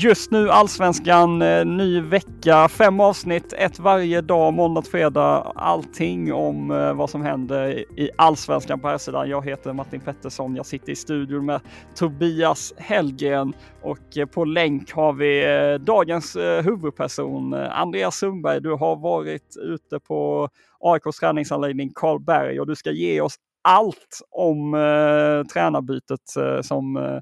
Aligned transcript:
Just 0.00 0.30
nu 0.30 0.50
Allsvenskan, 0.50 1.42
eh, 1.42 1.64
ny 1.64 2.00
vecka, 2.00 2.68
fem 2.68 3.00
avsnitt, 3.00 3.52
ett 3.52 3.78
varje 3.78 4.20
dag, 4.20 4.52
måndag 4.52 4.82
till 4.82 4.90
fredag. 4.90 5.52
Allting 5.56 6.32
om 6.32 6.70
eh, 6.70 6.94
vad 6.94 7.10
som 7.10 7.22
händer 7.22 7.84
i 8.00 8.10
Allsvenskan 8.18 8.80
på 8.80 8.88
här 8.88 8.98
sidan. 8.98 9.28
Jag 9.28 9.46
heter 9.46 9.72
Martin 9.72 10.00
Pettersson, 10.00 10.56
jag 10.56 10.66
sitter 10.66 10.92
i 10.92 10.96
studion 10.96 11.46
med 11.46 11.60
Tobias 11.94 12.74
Hellgren 12.76 13.52
och 13.82 14.18
eh, 14.18 14.26
på 14.26 14.44
länk 14.44 14.92
har 14.92 15.12
vi 15.12 15.78
dagens 15.84 16.36
huvudperson 16.64 17.54
Andreas 17.54 18.16
Sundberg. 18.16 18.60
Du 18.60 18.72
har 18.72 18.96
varit 18.96 19.56
ute 19.56 20.00
på 20.00 20.48
AIKs 20.80 21.18
träningsanläggning 21.20 21.92
Karlberg 21.94 22.60
och 22.60 22.66
du 22.66 22.76
ska 22.76 22.90
ge 22.90 23.20
oss 23.20 23.34
allt 23.62 24.20
om 24.30 24.74
eh, 24.74 25.46
tränarbytet 25.52 26.36
eh, 26.38 26.60
som 26.60 26.96
eh, 26.96 27.18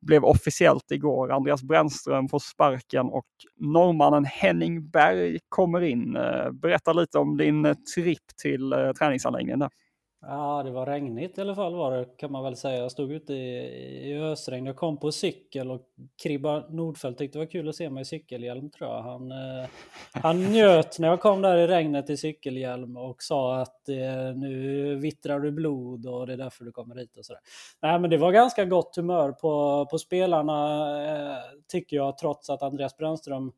blev 0.00 0.24
officiellt 0.24 0.90
igår. 0.90 1.32
Andreas 1.32 1.62
Brännström 1.62 2.28
får 2.28 2.38
sparken 2.38 3.06
och 3.06 3.26
norrmannen 3.56 4.24
Henning 4.24 4.90
Berg 4.90 5.38
kommer 5.48 5.80
in. 5.80 6.16
Eh, 6.16 6.50
berätta 6.52 6.92
lite 6.92 7.18
om 7.18 7.36
din 7.36 7.64
eh, 7.66 7.74
tripp 7.94 8.36
till 8.42 8.72
eh, 8.72 8.92
träningsanläggningen. 8.92 9.58
Där. 9.58 9.70
Ja, 10.22 10.62
det 10.62 10.70
var 10.70 10.86
regnigt 10.86 11.38
i 11.38 11.40
alla 11.40 11.54
fall 11.54 11.74
var 11.74 11.96
det 11.96 12.04
kan 12.16 12.32
man 12.32 12.44
väl 12.44 12.56
säga. 12.56 12.78
Jag 12.78 12.92
stod 12.92 13.12
ute 13.12 13.34
i, 13.34 14.10
i 14.10 14.18
ösregn. 14.18 14.66
Jag 14.66 14.76
kom 14.76 14.96
på 14.96 15.12
cykel 15.12 15.70
och 15.70 15.80
Kribba 16.22 16.64
Nordfeldt 16.68 17.18
tyckte 17.18 17.38
det 17.38 17.44
var 17.44 17.50
kul 17.50 17.68
att 17.68 17.76
se 17.76 17.90
mig 17.90 18.02
i 18.02 18.04
cykelhjälm 18.04 18.70
tror 18.70 18.90
jag. 18.90 19.02
Han, 19.02 19.32
eh, 19.32 19.68
han 20.12 20.44
njöt 20.52 20.98
när 20.98 21.08
jag 21.08 21.20
kom 21.20 21.42
där 21.42 21.56
i 21.56 21.66
regnet 21.66 22.10
i 22.10 22.16
cykelhjälm 22.16 22.96
och 22.96 23.22
sa 23.22 23.56
att 23.56 23.88
eh, 23.88 24.36
nu 24.36 24.94
vittrar 24.96 25.40
du 25.40 25.50
blod 25.50 26.06
och 26.06 26.26
det 26.26 26.32
är 26.32 26.36
därför 26.36 26.64
du 26.64 26.72
kommer 26.72 26.96
hit 26.96 27.16
och 27.16 27.24
sådär. 27.26 27.42
Nej, 27.82 27.98
men 28.00 28.10
det 28.10 28.18
var 28.18 28.32
ganska 28.32 28.64
gott 28.64 28.96
humör 28.96 29.32
på, 29.32 29.86
på 29.90 29.98
spelarna 29.98 30.88
eh, 31.06 31.38
tycker 31.68 31.96
jag 31.96 32.18
trots 32.18 32.50
att 32.50 32.62
Andreas 32.62 32.96
Brännström 32.96 33.52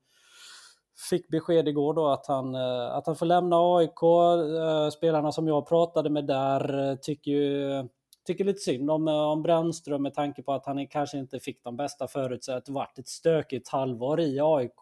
fick 1.10 1.28
besked 1.28 1.68
igår 1.68 1.94
då 1.94 2.08
att 2.08 2.26
han, 2.26 2.54
eh, 2.54 2.94
att 2.94 3.06
han 3.06 3.16
får 3.16 3.26
lämna 3.26 3.56
AIK. 3.76 4.02
Eh, 4.02 4.90
spelarna 4.90 5.32
som 5.32 5.48
jag 5.48 5.68
pratade 5.68 6.10
med 6.10 6.26
där 6.26 6.90
eh, 6.90 6.96
tycker 6.96 7.30
ju 7.30 7.88
tycker 8.26 8.44
lite 8.44 8.60
synd 8.60 8.90
om, 8.90 9.08
om 9.08 9.42
Brännström 9.42 10.02
med 10.02 10.14
tanke 10.14 10.42
på 10.42 10.52
att 10.52 10.66
han 10.66 10.86
kanske 10.86 11.18
inte 11.18 11.40
fick 11.40 11.64
de 11.64 11.76
bästa 11.76 12.08
förutsättningarna. 12.08 12.62
Det 12.66 12.72
varit 12.72 12.98
ett 12.98 13.08
stökigt 13.08 13.68
halvår 13.68 14.20
i 14.20 14.40
AIK 14.40 14.80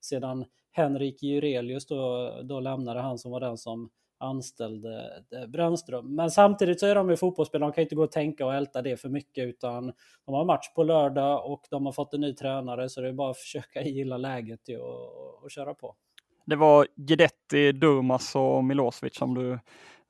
sedan 0.00 0.44
Henrik 0.70 1.22
Jurelius 1.22 1.86
då, 1.86 2.32
då 2.42 2.60
lämnade 2.60 3.00
han 3.00 3.18
som 3.18 3.30
var 3.30 3.40
den 3.40 3.58
som 3.58 3.90
anställde 4.18 5.22
eh, 5.32 5.46
Brännström. 5.46 6.14
Men 6.14 6.30
samtidigt 6.30 6.80
så 6.80 6.86
är 6.86 6.94
de 6.94 7.10
ju 7.10 7.16
fotbollsspelare, 7.16 7.70
de 7.70 7.74
kan 7.74 7.82
inte 7.82 7.94
gå 7.94 8.04
och 8.04 8.12
tänka 8.12 8.46
och 8.46 8.54
älta 8.54 8.82
det 8.82 8.96
för 8.96 9.08
mycket 9.08 9.48
utan 9.48 9.92
de 10.26 10.34
har 10.34 10.44
match 10.44 10.74
på 10.74 10.82
lördag 10.82 11.52
och 11.52 11.62
de 11.70 11.86
har 11.86 11.92
fått 11.92 12.14
en 12.14 12.20
ny 12.20 12.34
tränare 12.34 12.88
så 12.88 13.00
det 13.00 13.08
är 13.08 13.12
bara 13.12 13.30
att 13.30 13.38
försöka 13.38 13.82
gilla 13.84 14.16
läget 14.16 14.60
och, 14.68 15.44
och 15.44 15.50
köra 15.50 15.74
på. 15.74 15.94
Det 16.44 16.56
var 16.56 16.86
Guidetti, 16.96 17.72
Durmas 17.72 18.36
och 18.36 18.64
Milosevic 18.64 19.16
som 19.16 19.34
du 19.34 19.52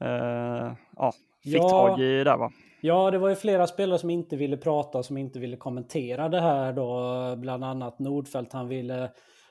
eh, 0.00 0.72
ja, 0.96 1.12
fick 1.42 1.54
ja, 1.54 1.68
tag 1.68 2.00
i 2.00 2.24
där 2.24 2.36
va? 2.36 2.52
Ja, 2.80 3.10
det 3.10 3.18
var 3.18 3.28
ju 3.28 3.34
flera 3.34 3.66
spelare 3.66 3.98
som 3.98 4.10
inte 4.10 4.36
ville 4.36 4.56
prata, 4.56 5.02
som 5.02 5.16
inte 5.16 5.38
ville 5.38 5.56
kommentera 5.56 6.28
det 6.28 6.40
här 6.40 6.72
då. 6.72 7.36
Bland 7.36 7.64
annat 7.64 7.98
Nordfeldt, 7.98 8.52
han 8.52 8.68
ville 8.68 9.10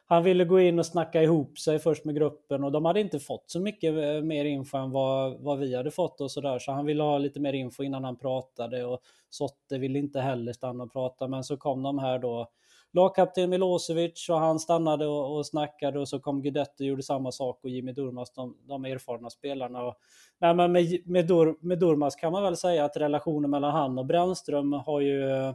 han 0.10 0.24
ville 0.24 0.46
gå 0.46 0.60
in 0.60 0.80
och 0.80 0.86
snacka 0.86 1.24
ihop 1.24 1.60
sig 1.60 1.80
först 1.80 2.06
med 2.06 2.16
gruppen 2.16 2.64
och 2.64 2.72
de 2.72 2.86
hade 2.86 3.00
inte 3.02 3.20
fått 3.20 3.50
så 3.50 3.60
mycket 3.60 3.94
eh, 3.94 4.22
mer 4.24 4.46
info 4.46 4.78
än 4.78 4.92
vad, 4.92 5.40
vad 5.40 5.60
vi 5.60 5.76
hade 5.76 5.92
fått 5.92 6.22
och 6.22 6.32
sådär. 6.32 6.60
Så 6.60 6.72
han 6.72 6.86
ville 6.86 7.04
ha 7.04 7.18
lite 7.18 7.40
mer 7.40 7.54
info 7.54 7.84
innan 7.84 8.04
han 8.04 8.18
pratade 8.18 8.86
och 8.86 9.00
Sotte 9.30 9.78
ville 9.78 10.00
inte 10.00 10.20
heller 10.20 10.54
stanna 10.54 10.84
och 10.84 10.94
prata. 10.94 11.28
Men 11.28 11.44
så 11.44 11.58
kom 11.58 11.84
de 11.84 12.00
här 12.00 12.20
då 12.20 12.52
lagkapten 12.94 13.50
Milosevic 13.50 14.30
och 14.30 14.40
han 14.40 14.60
stannade 14.60 15.08
och, 15.08 15.38
och 15.38 15.46
snackade 15.46 16.00
och 16.00 16.08
så 16.08 16.20
kom 16.20 16.42
Guidetti 16.42 16.84
och 16.84 16.88
gjorde 16.88 17.04
samma 17.04 17.32
sak 17.32 17.60
och 17.64 17.70
Jimmy 17.70 17.92
Durmaz, 17.92 18.32
de, 18.32 18.58
de 18.68 18.86
erfarna 18.86 19.30
spelarna. 19.30 19.84
Och, 19.84 19.96
nej, 20.40 20.54
men 20.54 20.72
med, 20.72 21.02
med, 21.06 21.28
Dur, 21.28 21.56
med 21.62 21.80
Durmaz 21.80 22.16
kan 22.16 22.32
man 22.32 22.44
väl 22.44 22.58
säga 22.58 22.86
att 22.86 22.98
relationen 22.98 23.50
mellan 23.50 23.72
han 23.72 23.98
och 23.98 24.06
Brännström 24.06 24.74
har 24.74 25.02
ju 25.02 25.54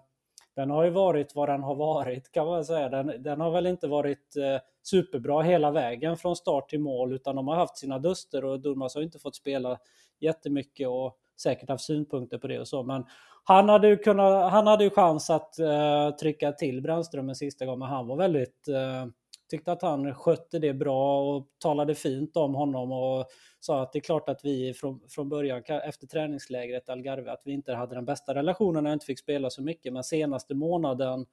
den 0.57 0.71
har 0.71 0.85
ju 0.85 0.91
varit 0.91 1.35
vad 1.35 1.49
den 1.49 1.63
har 1.63 1.75
varit 1.75 2.33
kan 2.33 2.47
man 2.47 2.65
säga. 2.65 2.89
Den, 2.89 3.23
den 3.23 3.41
har 3.41 3.51
väl 3.51 3.67
inte 3.67 3.89
varit 3.89 4.37
eh, 4.37 4.61
superbra 4.83 5.43
hela 5.43 5.71
vägen 5.71 6.17
från 6.17 6.37
start 6.37 6.69
till 6.69 6.81
mål 6.81 7.13
utan 7.13 7.37
de 7.37 7.49
har 7.49 7.57
haft 7.57 7.79
sina 7.79 7.99
duster 7.99 8.45
och 8.45 8.61
Durmaz 8.61 8.95
har 8.95 9.03
inte 9.03 9.19
fått 9.19 9.37
spela 9.37 9.79
jättemycket 10.21 10.89
och 10.89 11.19
säkert 11.41 11.69
haft 11.69 11.85
synpunkter 11.85 12.39
på 12.39 12.47
det 12.47 12.61
och 12.61 12.69
så. 12.69 12.83
Men 12.83 13.05
han 13.45 13.69
hade 13.69 13.89
ju, 13.89 13.97
kunnat, 13.97 14.53
han 14.53 14.67
hade 14.67 14.85
ju 14.85 14.91
chans 14.91 15.31
att 15.31 15.59
eh, 15.59 16.11
trycka 16.11 16.53
till 16.53 16.83
Brännström 16.83 17.29
en 17.29 17.37
sista 17.37 17.67
gång 17.67 17.79
men 17.79 17.89
han 17.89 18.07
var 18.07 18.17
väldigt 18.17 18.69
eh, 18.69 19.07
tyckte 19.53 19.73
att 19.73 19.83
han 19.83 20.15
skötte 20.15 20.59
det 20.59 20.75
bra 20.75 21.21
och 21.23 21.47
talade 21.59 21.95
fint 21.95 22.37
om 22.37 22.55
honom 22.55 22.93
och 22.93 23.27
sa 23.61 23.83
att 23.83 23.93
det 23.93 23.99
är 23.99 24.01
klart 24.01 24.29
att 24.29 24.45
vi 24.45 24.75
från, 24.75 25.01
från 25.09 25.29
början 25.29 25.63
efter 25.63 26.07
träningslägret 26.07 26.89
Algarve 26.89 27.33
att 27.33 27.43
vi 27.45 27.53
inte 27.53 27.75
hade 27.75 27.95
den 27.95 28.05
bästa 28.05 28.35
relationen 28.35 28.87
och 28.87 28.93
inte 28.93 29.07
fick 29.07 29.19
spela 29.19 29.51
så 29.51 29.63
mycket 29.63 29.93
men 29.93 30.05
senaste 30.05 30.55
månaden 30.55 31.27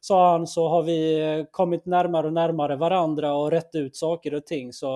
sa 0.00 0.32
han 0.32 0.46
så 0.46 0.68
har 0.68 0.82
vi 0.82 1.46
kommit 1.50 1.86
närmare 1.86 2.26
och 2.26 2.32
närmare 2.32 2.76
varandra 2.76 3.34
och 3.34 3.50
rätt 3.50 3.74
ut 3.74 3.96
saker 3.96 4.34
och 4.34 4.46
ting 4.46 4.72
så 4.72 4.86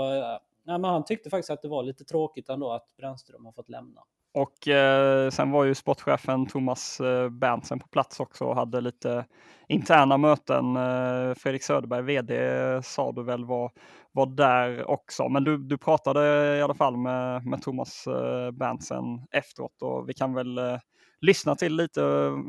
ja, 0.65 0.79
men 0.79 0.85
han 0.85 1.05
tyckte 1.05 1.31
faktiskt 1.31 1.51
att 1.51 1.63
det 1.63 1.69
var 1.69 1.83
lite 1.83 2.05
tråkigt 2.05 2.49
ändå 2.49 2.73
att 2.73 2.97
Brännström 2.97 3.45
har 3.45 3.53
fått 3.53 3.69
lämna. 3.69 4.01
Och 4.35 4.69
eh, 4.69 5.31
sen 5.31 5.51
var 5.51 5.65
ju 5.65 5.75
sportchefen 5.75 6.47
Thomas 6.47 7.01
eh, 7.01 7.29
Berntsen 7.29 7.79
på 7.79 7.89
plats 7.89 8.21
också 8.21 8.45
och 8.45 8.57
hade 8.57 8.81
lite 8.81 9.25
interna 9.69 10.17
möten. 10.17 10.77
Eh, 10.77 11.35
Fredrik 11.35 11.63
Söderberg, 11.63 12.03
vd, 12.03 12.83
sa 12.83 13.13
du 13.13 13.23
väl 13.23 13.45
var, 13.45 13.73
var 14.13 14.27
där 14.27 14.91
också. 14.91 15.29
Men 15.29 15.45
du, 15.45 15.59
du 15.59 15.79
pratade 15.79 16.57
i 16.57 16.63
alla 16.63 16.75
fall 16.75 16.97
med, 16.97 17.47
med 17.47 17.63
Thomas 17.63 18.07
eh, 18.07 18.51
Berntsen 18.51 19.27
efteråt 19.31 19.83
och 19.83 20.09
vi 20.09 20.15
kan 20.15 20.35
väl 20.35 20.59
eh, 20.59 20.79
lyssna 21.21 21.55
till 21.55 21.77
lite 21.77 22.03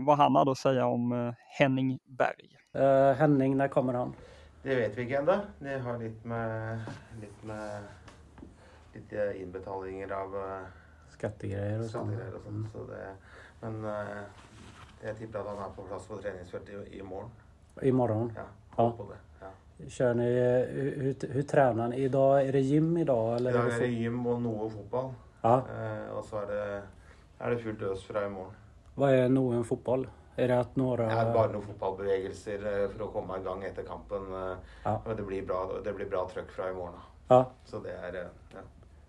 vad 0.05 0.17
han 0.17 0.35
hade 0.35 0.51
att 0.51 0.57
säga 0.57 0.85
om 0.85 1.11
eh, 1.11 1.33
Henning 1.59 1.99
Berg. 2.05 2.57
Uh, 2.77 3.13
Henning, 3.13 3.57
när 3.57 3.67
kommer 3.67 3.93
han? 3.93 4.13
Det 4.63 4.75
vet 4.75 4.97
vi 4.97 5.01
inte 5.01 5.15
ännu. 5.15 5.39
Det 5.59 5.79
har 5.79 5.99
lite 5.99 6.27
med, 6.27 6.79
lite 7.21 7.45
med 7.45 7.83
lite 8.93 9.33
inbetalningar 9.41 10.11
av 10.11 10.35
Skattegrejer 11.17 11.79
och 11.79 11.85
sånt. 11.85 12.11
Skattegrejer 12.11 12.35
och 12.35 12.41
sånt. 12.43 12.55
Mm. 12.55 12.67
Så 12.73 12.91
det, 12.91 13.07
men 13.61 13.85
uh, 13.85 14.23
jag 15.03 15.17
tippar 15.17 15.39
att 15.39 15.45
han 15.45 15.57
är 15.57 15.69
på 15.75 15.81
plats 15.81 16.07
på 16.07 16.17
träningsfältet 16.17 16.69
i, 16.91 16.99
imorgon. 16.99 17.29
Imorgon? 17.81 18.33
Ja, 18.35 18.41
ja. 18.77 18.93
på 18.97 19.03
det. 19.03 19.45
Ja. 19.45 19.87
Kör 19.89 20.13
ni, 20.13 20.23
hur, 20.23 20.95
hur, 21.01 21.33
hur 21.33 21.43
tränar 21.43 21.87
ni 21.87 21.97
idag? 21.97 22.47
Är 22.47 22.51
det 22.51 22.59
gym 22.59 22.97
idag? 22.97 23.35
Eller 23.35 23.49
idag 23.49 23.73
är 23.73 23.79
det 23.79 23.87
gym 23.87 24.27
och 24.27 24.41
något 24.41 24.73
fotboll. 24.73 25.13
Ja. 25.41 25.63
Uh, 25.79 26.09
och 26.17 26.25
så 26.25 26.37
är 26.37 26.47
det, 26.47 26.81
är 27.39 27.49
det 27.51 27.57
fullt 27.57 27.81
ös 27.81 28.03
från 28.03 28.23
imorgon. 28.25 28.53
Vad 28.95 29.13
är 29.13 29.29
någon 29.29 29.63
fotboll? 29.65 30.07
Är 30.35 30.47
det 30.47 30.59
att 30.59 30.75
några... 30.75 31.03
Ja, 31.03 31.33
bara 31.33 31.47
några 31.47 31.61
fotbollsbevegelser 31.61 32.87
för 32.87 33.05
att 33.05 33.13
komma 33.13 33.39
igång 33.39 33.63
efter 33.63 33.83
kampen. 33.83 34.21
Ja. 34.83 35.01
Och 35.05 35.15
det 35.15 35.23
blir 35.23 35.45
bra, 35.45 35.71
det 35.83 35.93
blir 35.93 36.09
bra 36.09 36.29
tryck 36.33 36.51
från 36.51 36.69
imorgon. 36.69 36.99
Ja. 37.27 37.51
Så 37.65 37.79
det 37.79 37.91
är... 37.91 38.13
eh, 38.13 38.27
Ja. 38.53 38.59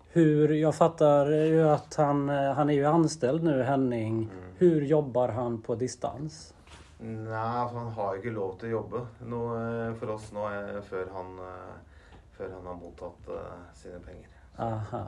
Hur, 0.09 0.53
jag 0.53 0.75
fattar 0.75 1.25
ju 1.31 1.69
att 1.69 1.95
han, 1.95 2.29
eh, 2.29 2.53
han 2.53 2.69
är 2.69 2.73
ju 2.73 2.85
anställd 2.85 3.43
nu, 3.43 3.63
Henning. 3.63 4.29
Hur 4.57 4.81
jobbar 4.81 5.29
han 5.29 5.61
på 5.61 5.75
distans? 5.75 6.53
Nei, 6.99 7.33
altså 7.33 7.77
han 7.77 7.91
har 7.93 8.15
ikke 8.17 8.33
lov 8.33 8.63
å 8.63 8.71
jobbe 8.71 9.03
nå, 9.29 9.41
eh, 9.57 9.91
for 9.99 10.15
oss 10.15 10.31
nå 10.33 10.47
eh, 10.49 10.79
før 10.81 11.11
han, 11.13 11.35
før 12.37 12.55
han 12.55 12.65
har 12.65 12.79
mottatt 12.79 13.29
eh, 13.29 13.59
sine 13.77 13.99
penger. 13.99 14.37
Aha, 14.59 15.03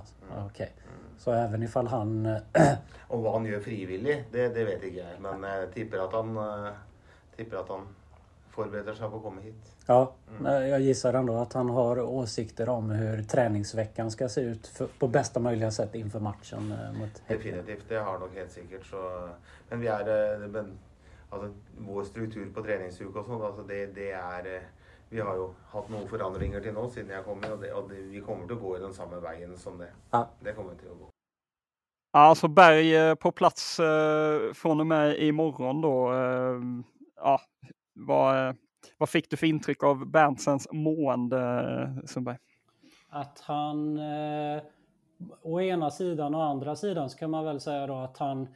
okej. 0.46 0.74
Så 1.18 1.32
även 1.32 1.64
ifall 1.64 1.88
han... 1.88 2.38
Om 3.08 3.24
hva 3.24 3.32
han 3.34 3.46
gjør 3.50 3.64
frivillig, 3.66 4.20
det, 4.32 4.52
det 4.54 4.66
vet 4.68 4.84
ikke 4.86 5.02
jeg. 5.02 5.16
Men 5.24 5.42
jeg 5.48 5.72
tipper 5.74 6.04
at 6.04 6.14
han, 6.14 6.38
eh, 6.38 6.76
tipper 7.38 7.64
at 7.64 7.72
han 7.74 7.88
forbereder 8.60 8.98
seg 8.98 9.12
på 9.12 9.20
å 9.20 9.24
komme 9.24 9.44
hit. 9.46 9.72
Ja, 9.88 10.00
nej, 10.40 10.70
jag 10.70 10.82
gissar 10.82 11.14
ändå 11.14 11.38
att 11.38 11.54
han 11.54 11.70
har 11.70 12.02
åsikter 12.02 12.70
om 12.70 12.90
hur 12.90 13.24
träningsveckan 13.24 14.12
ska 14.12 14.30
se 14.30 14.42
ut 14.42 14.68
för, 14.68 14.88
på 15.00 15.08
bästa 15.08 15.40
möjliga 15.40 15.72
sätt 15.72 15.96
inför 15.96 16.20
matchen 16.20 16.72
eh, 16.72 17.00
mot. 17.00 17.22
Definitivt. 17.28 17.86
Det 17.90 17.98
har 17.98 18.12
han 18.12 18.20
nok 18.20 18.36
helt 18.36 18.52
sikkert. 18.52 18.86
Så, 18.86 19.30
men 19.70 19.82
vi 19.82 19.88
er 19.88 20.12
eh, 20.16 20.48
men, 20.48 20.78
altså, 21.30 21.54
Vår 21.78 22.04
struktur 22.04 22.50
på 22.54 22.64
treningsuke 22.66 23.22
og 23.22 23.30
sånn, 23.30 23.46
altså 23.52 23.64
det, 23.68 23.86
det 23.96 24.12
er 24.18 24.52
eh, 24.56 24.68
Vi 25.10 25.22
har 25.26 25.38
jo 25.40 25.48
hatt 25.72 25.88
noen 25.90 26.06
forandringer 26.10 26.62
til 26.62 26.76
nå 26.76 26.84
siden 26.94 27.16
jeg 27.16 27.26
kom 27.26 27.40
og, 27.42 27.56
det, 27.64 27.72
og 27.74 27.88
det, 27.90 28.04
vi 28.12 28.20
kommer 28.22 28.52
å 28.54 28.60
gå 28.62 28.76
i 28.78 28.82
den 28.84 28.94
samme 28.94 29.18
veien 29.24 29.56
som 29.58 29.80
det. 29.82 29.90
Ja. 30.12 30.28
Det 30.44 30.54
kommer 30.58 30.76
vi 30.76 30.84
til 30.84 30.92
å 30.94 31.00
gå. 31.00 31.08
Alltså 32.18 32.48
Berg 32.48 33.16
på 33.16 33.32
plats 33.32 33.80
eh, 33.80 34.54
från 34.54 34.80
och 34.80 34.88
med 34.88 35.18
imorgon 35.20 35.82
då. 35.82 36.14
Eh, 36.14 36.62
ja, 37.16 37.42
vad, 38.00 38.56
vad 38.98 39.10
fick 39.10 39.30
du 39.30 39.38
för 39.38 39.48
intryck 39.48 39.84
av 39.84 40.12
Berntsens 40.12 40.68
mående, 40.72 41.40
eh, 41.40 42.06
Sundberg? 42.06 42.38
Att 43.10 43.40
han... 43.40 43.98
Eh, 43.98 44.62
å 45.42 45.62
ena 45.62 45.92
sidan 45.92 46.36
och 46.36 46.44
andra 46.44 46.76
sidan 46.76 47.10
så 47.10 47.18
kan 47.18 47.32
man 47.32 47.46
väl 47.46 47.60
säga 47.60 47.88
då 47.88 47.96
att 47.96 48.18
han... 48.18 48.48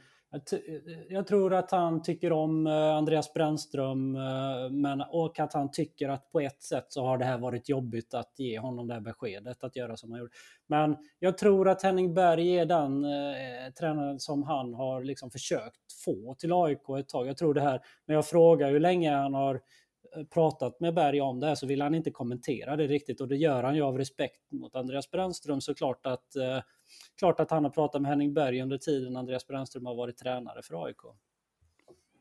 Jag, 1.08 1.26
tror 1.26 1.54
att 1.54 1.70
han 1.70 2.02
tycker 2.02 2.32
om 2.32 2.66
eh, 2.66 2.72
Andreas 2.72 3.32
Brännström 3.32 4.16
eh, 4.16 4.70
men, 4.70 5.00
och 5.00 5.40
att 5.40 5.52
han 5.52 5.70
tycker 5.70 6.08
att 6.08 6.32
på 6.32 6.40
ett 6.40 6.62
sätt 6.62 6.86
så 6.88 7.04
har 7.04 7.18
det 7.18 7.24
här 7.24 7.38
varit 7.38 7.68
jobbigt 7.68 8.14
att 8.14 8.32
ge 8.38 8.58
honom 8.58 8.86
det 8.86 8.94
här 8.94 9.00
beskedet 9.00 9.64
att 9.64 9.76
göra 9.76 9.96
som 9.96 10.10
han 10.10 10.20
gjorde. 10.20 10.32
Men 10.66 10.96
jag 11.18 11.38
tror 11.38 11.68
att 11.68 11.82
Henning 11.82 12.14
Berg 12.14 12.58
är 12.58 12.66
den 12.66 13.04
eh, 13.04 13.72
tränaren 13.78 14.20
som 14.20 14.42
han 14.42 14.74
har 14.74 15.04
liksom 15.04 15.30
försökt 15.30 15.92
få 16.04 16.34
till 16.34 16.52
AIK 16.52 16.88
ett 16.98 17.08
tag. 17.08 17.26
Jag 17.26 17.36
tror 17.36 17.54
det 17.54 17.60
här, 17.60 17.80
när 18.06 18.14
jag 18.14 18.26
frågar 18.26 18.70
hur 18.70 18.80
länge 18.80 19.10
han 19.16 19.34
har 19.34 19.54
eh, 20.16 20.24
pratat 20.24 20.80
med 20.80 20.94
Berg 20.94 21.20
om 21.20 21.40
det 21.40 21.46
här 21.46 21.54
så 21.54 21.66
vill 21.66 21.82
han 21.82 21.94
inte 21.94 22.10
kommentera 22.10 22.76
det 22.76 22.86
riktigt 22.86 23.20
och 23.20 23.28
det 23.28 23.36
gör 23.36 23.62
han 23.62 23.76
ju 23.76 23.82
av 23.82 23.98
respekt 23.98 24.52
mot 24.52 24.76
Andreas 24.76 25.10
Brännström 25.10 25.60
såklart 25.60 26.06
att 26.06 26.36
eh, 26.36 26.58
klart 27.18 27.40
att 27.40 27.50
han 27.50 27.64
har 27.64 27.70
pratat 27.70 28.02
med 28.02 28.10
Henning 28.10 28.34
Berg 28.34 28.62
under 28.62 28.78
tiden 28.78 29.16
Andreas 29.16 29.46
Brännström 29.46 29.86
har 29.86 29.94
varit 29.94 30.16
tränare 30.16 30.62
för 30.62 30.84
AIK. 30.84 31.00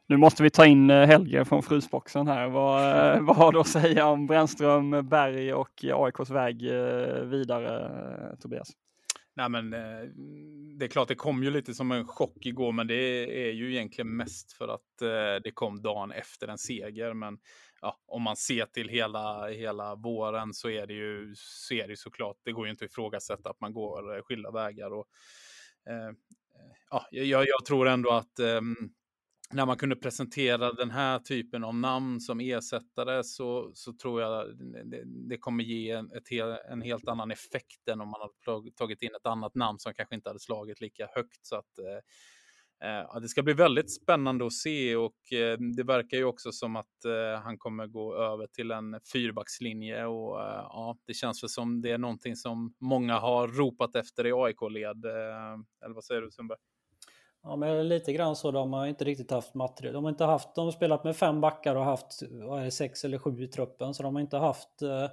Nu 0.07 0.17
måste 0.17 0.43
vi 0.43 0.49
ta 0.49 0.65
in 0.65 0.89
eh, 0.89 1.07
Helge 1.07 1.45
från 1.45 1.63
Frysboxen 1.63 2.27
här. 2.27 2.47
Vad, 2.49 3.15
eh, 3.15 3.21
vad 3.25 3.35
har 3.35 3.51
du 3.51 3.59
att 3.59 3.67
säga 3.67 4.07
om 4.07 4.27
Brännström, 4.27 5.09
Berg 5.09 5.53
och 5.53 5.85
AIKs 5.93 6.29
väg 6.29 6.67
eh, 6.67 7.23
vidare, 7.23 7.91
Tobias? 8.41 8.71
Nej 9.35 9.49
men 9.49 9.73
eh, 9.73 10.09
det 10.79 10.85
är 10.85 10.89
klart 10.89 11.07
det 11.07 11.15
kom 11.15 11.43
ju 11.43 11.51
lite 11.51 11.73
som 11.73 11.91
en 11.91 12.07
chock 12.07 12.45
igår 12.45 12.71
men 12.71 12.87
det 12.87 12.95
är 13.47 13.51
ju 13.51 13.71
egentligen 13.71 14.15
mest 14.15 14.53
för 14.53 14.67
att 14.67 15.01
eh, 15.01 15.41
det 15.43 15.51
kom 15.53 15.81
dagen 15.81 16.11
efter 16.11 16.47
en 16.47 16.57
seger. 16.57 17.13
Men 17.13 17.37
ja, 17.81 17.99
om 18.05 18.21
man 18.21 18.35
ser 18.35 18.65
till 18.65 18.89
hela, 18.89 19.47
hela 19.47 19.95
våren 19.95 20.53
så 20.53 20.69
är 20.69 20.87
det 20.87 20.93
ju 20.93 21.33
så 21.35 21.73
är 21.73 21.87
det 21.87 21.97
såklart, 21.97 22.37
det 22.43 22.51
går 22.51 22.65
ju 22.65 22.71
inte 22.71 22.85
att 22.85 22.91
ifrågasätta 22.91 23.49
att 23.49 23.61
man 23.61 23.73
går 23.73 24.15
eh, 24.15 24.21
skilda 24.23 24.51
vägar. 24.51 24.93
Och, 24.93 25.05
ja, 26.89 27.07
jag, 27.11 27.47
jag 27.47 27.65
tror 27.65 27.87
ändå 27.87 28.11
att 28.11 28.39
ehm, 28.39 28.75
när 29.53 29.65
man 29.65 29.77
kunde 29.77 29.95
presentera 29.95 30.73
den 30.73 30.91
här 30.91 31.19
typen 31.19 31.63
av 31.63 31.75
namn 31.75 32.19
som 32.19 32.39
ersättare 32.39 33.23
så, 33.23 33.71
så 33.73 33.93
tror 33.93 34.21
jag 34.21 34.57
det, 34.85 35.03
det 35.05 35.37
kommer 35.37 35.63
ge 35.63 35.91
en, 35.91 36.11
ett 36.11 36.31
en 36.69 36.81
helt 36.81 37.07
annan 37.07 37.31
effekt 37.31 37.87
än 37.91 38.01
om 38.01 38.09
man 38.09 38.21
hade 38.21 38.71
tagit 38.71 39.01
in 39.01 39.15
ett 39.15 39.25
annat 39.25 39.55
namn 39.55 39.79
som 39.79 39.93
kanske 39.93 40.15
inte 40.15 40.29
hade 40.29 40.39
slagit 40.39 40.81
lika 40.81 41.07
högt. 41.15 41.45
Så 41.45 41.55
att, 41.55 41.79
eh, 41.79 42.89
eh 42.89 43.19
det 43.21 43.27
ska 43.27 43.43
bli 43.43 43.53
väldigt 43.53 43.95
spännande 43.95 44.45
att 44.45 44.53
se 44.53 44.95
och 44.95 45.33
eh, 45.33 45.57
det 45.75 45.83
verkar 45.83 46.17
ju 46.17 46.25
också 46.25 46.51
som 46.51 46.75
att 46.75 47.05
eh, 47.05 47.41
han 47.43 47.57
kommer 47.57 47.87
gå 47.87 48.15
över 48.15 48.47
till 48.47 48.71
en 48.71 48.99
fyrbackslinje 49.13 50.05
och 50.05 50.41
eh, 50.41 50.65
ja, 50.69 50.97
det 51.07 51.13
känns 51.13 51.43
väl 51.43 51.49
som 51.49 51.81
det 51.81 51.91
är 51.91 51.97
någonting 51.97 52.35
som 52.35 52.75
många 52.79 53.19
har 53.19 53.47
ropat 53.47 53.95
efter 53.95 54.25
i 54.25 54.31
AIK-led. 54.31 55.05
Eh, 55.05 55.53
eller 55.85 55.93
vad 55.93 56.03
säger 56.03 56.21
du 56.21 56.31
Sundberg? 56.31 56.59
Ja, 57.43 57.55
men 57.55 57.87
lite 57.87 58.13
grann 58.13 58.35
så. 58.35 58.51
De 58.51 58.73
har 58.73 58.87
inte 58.87 59.05
riktigt 59.05 59.31
haft 59.31 59.53
material. 59.53 59.93
De 59.93 60.03
har 60.03 60.11
inte 60.11 60.25
haft. 60.25 60.55
De 60.55 60.65
har 60.65 60.71
spelat 60.71 61.03
med 61.03 61.15
fem 61.15 61.41
backar 61.41 61.75
och 61.75 61.83
haft 61.83 62.23
vad 62.31 62.59
är 62.59 62.65
det, 62.65 62.71
sex 62.71 63.05
eller 63.05 63.17
sju 63.17 63.43
i 63.43 63.47
truppen, 63.47 63.93
så 63.93 64.03
de 64.03 64.15
har 64.15 64.21
inte 64.21 64.37
haft. 64.37 64.81
Eh, 64.81 65.07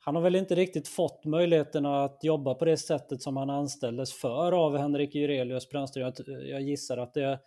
han 0.00 0.14
har 0.14 0.22
väl 0.22 0.36
inte 0.36 0.54
riktigt 0.54 0.88
fått 0.88 1.24
möjligheterna 1.24 2.04
att 2.04 2.24
jobba 2.24 2.54
på 2.54 2.64
det 2.64 2.76
sättet 2.76 3.22
som 3.22 3.36
han 3.36 3.50
anställdes 3.50 4.12
för 4.12 4.52
av 4.52 4.76
Henrik 4.76 5.14
Jurelius 5.14 5.68
Brännström. 5.68 6.04
Jag, 6.04 6.38
jag 6.48 6.62
gissar 6.62 6.98
att 6.98 7.14
det 7.14 7.40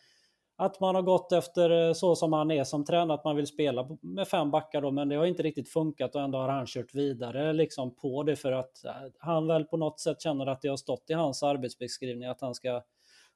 att 0.64 0.80
man 0.80 0.96
har 0.96 1.02
gått 1.02 1.32
efter 1.32 1.88
eh, 1.88 1.94
så 1.94 2.16
som 2.16 2.34
han 2.34 2.52
är 2.52 2.64
som 2.64 2.86
tränare, 2.86 3.14
att 3.14 3.24
man 3.24 3.36
vill 3.36 3.48
spela 3.48 3.98
med 4.02 4.28
fem 4.28 4.52
backar 4.52 4.82
då, 4.82 4.92
men 4.92 5.10
det 5.10 5.16
har 5.16 5.26
inte 5.26 5.44
riktigt 5.44 5.70
funkat 5.70 6.16
och 6.16 6.22
ändå 6.22 6.38
har 6.38 6.50
han 6.50 6.66
kört 6.66 6.94
vidare 6.94 7.54
liksom 7.54 7.96
på 7.96 8.24
det 8.24 8.36
för 8.36 8.52
att 8.52 8.86
eh, 8.86 8.92
han 9.20 9.48
väl 9.48 9.64
på 9.64 9.78
något 9.78 10.00
sätt 10.00 10.22
känner 10.22 10.48
att 10.48 10.62
det 10.62 10.68
har 10.68 10.78
stått 10.78 11.10
i 11.10 11.14
hans 11.14 11.44
arbetsbeskrivning 11.44 12.30
att 12.30 12.42
han 12.42 12.56
ska 12.56 12.82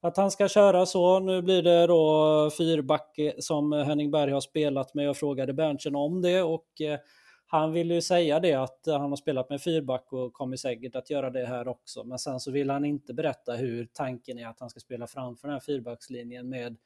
att 0.06 0.18
han 0.18 0.32
ska 0.32 0.48
köra 0.48 0.86
så. 0.86 1.20
Nu 1.20 1.42
blir 1.42 1.62
det 1.62 1.88
då 1.88 2.50
fyrback 2.58 3.20
som 3.40 3.72
Henning 3.72 4.12
Berg 4.12 4.32
har 4.32 4.42
spelat 4.42 4.94
med. 4.94 5.06
Jag 5.06 5.18
frågade 5.18 5.54
Berntsen 5.54 5.96
om 5.96 6.22
det 6.22 6.42
och 6.42 6.82
eh, 6.82 7.00
han 7.48 7.72
vill 7.72 7.92
ju 7.92 8.02
säga 8.02 8.40
det 8.40 8.54
att 8.54 8.80
han 8.86 9.10
har 9.10 9.16
spelat 9.16 9.50
med 9.50 9.62
fyrback 9.62 10.14
och 10.14 10.34
kommer 10.34 10.58
säkert 10.58 10.96
att 10.96 11.10
göra 11.10 11.30
det 11.30 11.46
här 11.46 11.68
också. 11.68 12.04
Men 12.04 12.20
sen 12.20 12.40
så 12.40 12.52
vill 12.52 12.70
han 12.70 12.86
inte 12.86 13.14
berätta 13.14 13.54
hur 13.54 13.88
tanken 13.94 14.40
är 14.40 14.48
att 14.48 14.60
han 14.60 14.70
ska 14.70 14.80
spela 14.80 15.08
framför 15.08 15.48
den 15.48 15.54
här 15.54 15.60
fyrbackslinjen 15.60 16.50
med 16.50 16.78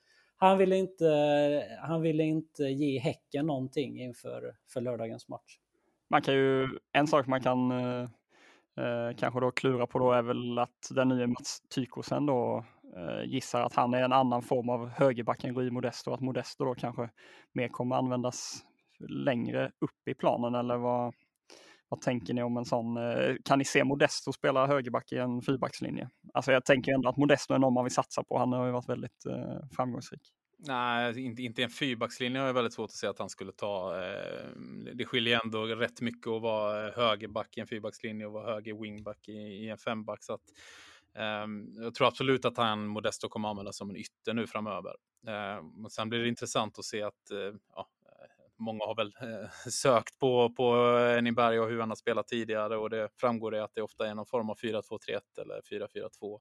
han 0.41 0.57
ville 0.57 0.75
inte, 0.75 1.07
han 1.81 2.01
ville 2.01 2.23
inte 2.23 2.63
ge 2.63 2.99
Häcken 2.99 3.45
någonting 3.45 4.01
inför 4.01 4.55
för 4.73 4.81
lördagens 4.81 5.27
match. 5.27 5.57
Man 6.09 6.21
kan 6.21 6.33
ju, 6.33 6.67
en 6.91 7.07
sak 7.07 7.27
man 7.27 7.41
kan 7.41 7.71
eh, 7.71 8.01
eh 8.77 9.15
kanske 9.17 9.39
då 9.39 9.51
klura 9.51 9.87
på 9.87 9.99
då 9.99 10.11
är 10.11 10.21
väl 10.21 10.59
att 10.59 10.89
den 10.91 11.07
nya 11.07 11.27
Mats 11.27 11.61
Tykosen 11.69 12.25
då 12.25 12.65
Eh, 12.97 13.23
gissar 13.23 13.61
att 13.61 13.73
han 13.73 13.93
är 13.93 14.03
en 14.03 14.13
annan 14.13 14.41
form 14.41 14.69
av 14.69 14.89
högerback 14.89 15.43
än 15.43 15.55
Rui 15.55 15.71
Modesto 15.71 16.11
och 16.11 16.15
att 16.15 16.21
Modesto 16.21 16.65
då 16.65 16.75
kanske 16.75 17.09
mer 17.53 17.67
kommer 17.67 17.95
användas 17.95 18.65
längre 19.09 19.65
upp 19.65 20.07
i 20.09 20.13
planen 20.13 20.55
eller 20.55 20.77
vad, 20.77 21.13
vad 21.89 22.01
tänker 22.01 22.33
ni 22.33 22.43
om 22.43 22.57
en 22.57 22.65
sån? 22.65 22.97
eh, 22.97 23.35
Kan 23.45 23.59
ni 23.59 23.65
se 23.65 23.83
Modesto 23.83 24.33
spela 24.33 24.67
högerback 24.67 25.11
i 25.11 25.17
en 25.17 25.41
fyrbackslinje? 25.41 26.09
Alltså 26.33 26.51
jag 26.51 26.65
tänker 26.65 26.93
ändå 26.93 27.09
att 27.09 27.17
Modesto 27.17 27.53
är 27.53 27.59
någon 27.59 27.73
man 27.73 27.83
vill 27.83 27.93
satsa 27.93 28.23
på. 28.23 28.37
Han 28.37 28.53
har 28.53 28.65
ju 28.65 28.71
varit 28.71 28.89
väldigt 28.89 29.25
eh, 29.25 29.69
framgångsrik. 29.75 30.21
Nej, 30.67 31.05
alltså, 31.05 31.19
inte, 31.19 31.41
inte 31.41 31.63
en 31.63 31.69
fyrbackslinje 31.69 32.39
har 32.39 32.47
jag 32.47 32.53
väldigt 32.53 32.73
svårt 32.73 32.89
att 32.89 32.91
se 32.91 33.07
att 33.07 33.19
han 33.19 33.29
skulle 33.29 33.51
ta. 33.51 34.03
Eh, 34.03 34.49
det 34.93 35.05
skiljer 35.05 35.41
ändå 35.43 35.65
rätt 35.65 36.01
mycket 36.01 36.27
att 36.27 36.41
vara 36.41 36.91
högerback 36.91 37.57
i 37.57 37.59
en 37.59 37.67
fyrbackslinje 37.67 38.25
och 38.25 38.33
vara 38.33 38.53
höger 38.53 38.81
wingback 38.81 39.27
i, 39.27 39.31
i 39.31 39.69
en 39.69 39.77
femback. 39.77 40.23
Så 40.23 40.33
att, 40.33 40.41
Ehm, 41.15 41.75
jag 41.75 41.93
tror 41.95 42.07
absolut 42.07 42.45
att 42.45 42.57
han 42.57 42.87
Modesto 42.87 43.29
kommer 43.29 43.49
användas 43.49 43.77
som 43.77 43.89
en 43.89 43.95
ytter 43.95 44.33
nu 44.33 44.47
framöver. 44.47 44.95
Ehm, 45.27 45.81
men 45.81 45.89
sen 45.89 46.09
blir 46.09 46.19
det 46.19 46.27
intressant 46.27 46.79
att 46.79 46.85
se 46.85 47.01
att 47.01 47.31
eh, 47.31 47.37
ja, 47.75 47.89
eh, 48.05 48.43
många 48.57 48.85
har 48.85 48.95
väl 48.95 49.13
eh, 49.21 49.49
sökt 49.71 50.19
på, 50.19 50.49
på 50.49 50.73
Niberg 51.21 51.59
och 51.59 51.69
hur 51.69 51.79
han 51.79 51.89
har 51.89 51.95
spelat 51.95 52.27
tidigare 52.27 52.77
och 52.77 52.89
det 52.89 53.09
framgår 53.17 53.51
det 53.51 53.63
att 53.63 53.75
det 53.75 53.81
ofta 53.81 54.07
är 54.07 54.15
någon 54.15 54.25
form 54.25 54.49
av 54.49 54.57
4-2-3-1 54.57 55.19
eller 55.41 55.61
4-4-2. 55.61 56.39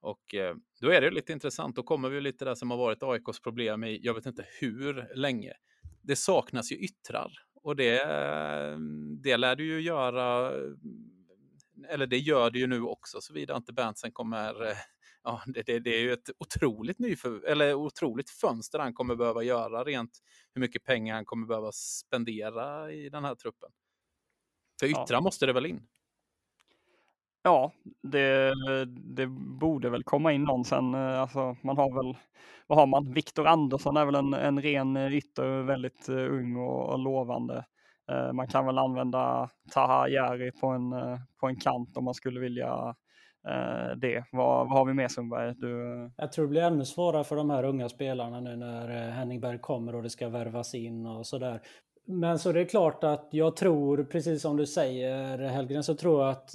Och 0.00 0.34
då 0.80 0.90
är 0.90 1.00
det 1.00 1.10
lite 1.10 1.32
intressant. 1.32 1.76
Då 1.76 1.82
kommer 1.82 2.08
vi 2.08 2.20
lite 2.20 2.44
där 2.44 2.54
som 2.54 2.70
har 2.70 2.78
varit 2.78 3.02
AIKs 3.02 3.40
problem 3.40 3.84
i, 3.84 4.00
jag 4.02 4.14
vet 4.14 4.26
inte 4.26 4.46
hur 4.60 5.16
länge. 5.16 5.52
Det 6.02 6.16
saknas 6.16 6.72
ju 6.72 6.76
yttrar 6.76 7.32
och 7.54 7.76
det, 7.76 8.06
det 9.22 9.36
lär 9.36 9.56
du 9.56 9.64
ju 9.64 9.80
göra, 9.80 10.52
eller 11.84 12.06
det 12.06 12.18
gör 12.18 12.50
det 12.50 12.58
ju 12.58 12.66
nu 12.66 12.82
också, 12.82 13.20
såvida 13.20 13.56
inte 13.56 13.72
Berntsen 13.72 14.12
kommer 14.12 14.68
eh, 14.68 14.76
Ja, 15.24 15.42
det, 15.46 15.62
det, 15.66 15.78
det 15.78 15.90
är 15.90 16.00
ju 16.00 16.12
ett 16.12 16.30
otroligt, 16.38 16.98
nyför, 16.98 17.44
eller 17.46 17.74
otroligt 17.74 18.30
fönster 18.30 18.78
han 18.78 18.94
kommer 18.94 19.16
behöva 19.16 19.42
göra 19.42 19.84
rent 19.84 20.18
hur 20.54 20.60
mycket 20.60 20.84
pengar 20.84 21.14
han 21.14 21.24
kommer 21.24 21.46
behöva 21.46 21.72
spendera 21.72 22.92
i 22.92 23.08
den 23.08 23.24
här 23.24 23.34
truppen. 23.34 23.70
För 24.80 24.86
Ja. 24.86 25.02
yttrar 25.04 25.20
måste 25.20 25.46
det 25.46 25.52
väl 25.52 25.66
in? 25.66 25.86
Ja, 27.42 27.72
det, 28.02 28.52
det 28.86 29.26
borde 29.60 29.90
väl 29.90 30.04
komma 30.04 30.32
in 30.32 30.42
någon 30.44 30.64
sen. 30.64 30.94
eh, 30.94 31.20
Alltså, 31.20 31.56
man 31.62 31.76
har 31.76 31.94
väl, 32.04 32.16
vad 32.66 32.78
har 32.78 32.86
man? 32.86 33.12
Viktor 33.12 33.46
Andersson 33.46 33.96
är 33.96 34.04
väl 34.04 34.14
en, 34.14 34.34
en 34.34 34.62
ren 34.62 34.96
ytter, 34.96 35.62
väldigt 35.62 36.08
eh, 36.08 36.16
ung 36.16 36.56
och, 36.56 36.88
och 36.92 36.98
lovande. 36.98 37.64
Eh, 38.10 38.32
man 38.32 38.46
kan 38.46 38.66
väl 38.66 38.78
använda 38.78 39.48
Taha 39.72 40.08
Jari 40.08 40.52
på 40.52 40.66
en, 40.66 40.92
eh, 40.92 41.18
på 41.40 41.46
en 41.46 41.56
kant 41.56 41.96
om 41.96 42.04
man 42.04 42.14
skulle 42.14 42.40
vilja 42.40 42.94
eh, 43.48 43.96
det. 43.96 44.24
Vad, 44.32 44.68
vad 44.68 44.78
har 44.78 44.84
vi 44.84 44.94
med 44.94 45.10
Sundberg? 45.10 45.54
Du... 45.56 46.10
Jag 46.16 46.32
tror 46.32 46.44
det 46.44 46.50
blir 46.50 46.62
ännu 46.62 46.84
svårare 46.84 47.24
för 47.24 47.36
de 47.36 47.50
här 47.50 47.64
unga 47.64 47.88
spelarna 47.88 48.40
nu 48.40 48.56
när 48.56 49.10
Henning 49.10 49.40
Berg 49.40 49.58
kommer 49.58 49.94
och 49.94 50.02
det 50.02 50.10
ska 50.10 50.28
värvas 50.28 50.74
in 50.74 51.06
och 51.06 51.26
sådär. 51.26 51.60
Men 52.06 52.38
så 52.38 52.52
det 52.52 52.60
är 52.60 52.64
klart 52.64 53.04
att 53.04 53.28
jag 53.30 53.56
tror, 53.56 54.04
precis 54.04 54.42
som 54.42 54.56
du 54.56 54.66
säger 54.66 55.38
Helgren, 55.38 55.84
så 55.84 55.94
tror 55.94 56.22
jag 56.22 56.30
att 56.30 56.50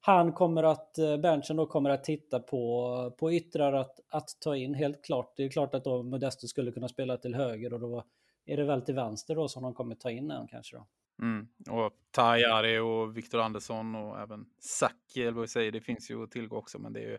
han 0.00 0.32
kommer 0.32 0.62
att, 0.62 0.94
Berntsen 1.22 1.56
då 1.56 1.66
kommer 1.66 1.90
att 1.90 2.04
titta 2.04 2.40
på, 2.40 3.12
på 3.18 3.32
yttrar 3.32 3.72
att, 3.72 4.00
att 4.08 4.28
ta 4.40 4.56
in 4.56 4.74
helt 4.74 5.04
klart. 5.04 5.32
Det 5.36 5.44
är 5.44 5.48
klart 5.48 5.74
att 5.74 5.84
då 5.84 6.02
Modesto 6.02 6.46
skulle 6.46 6.72
kunna 6.72 6.88
spela 6.88 7.16
till 7.16 7.34
höger 7.34 7.72
och 7.72 7.80
då 7.80 8.04
är 8.46 8.56
det 8.56 8.64
väl 8.64 8.82
till 8.82 8.94
vänster 8.94 9.34
då 9.34 9.48
som 9.48 9.62
de 9.62 9.74
kommer 9.74 9.94
ta 9.94 10.10
in 10.10 10.30
en 10.30 10.48
kanske 10.48 10.76
då. 10.76 10.86
Mm. 11.22 11.48
Och 11.70 11.92
Tajari 12.10 12.78
och 12.78 13.16
Viktor 13.16 13.40
Andersson 13.40 13.94
och 13.94 14.20
även 14.20 14.46
Saki, 14.58 15.22
eller 15.22 15.32
vad 15.32 15.50
säger, 15.50 15.72
det 15.72 15.80
finns 15.80 16.10
ju 16.10 16.22
att 16.22 16.30
tillgå 16.30 16.56
också, 16.56 16.78
men 16.78 16.92
det 16.92 17.00
är 17.00 17.08
ju 17.10 17.18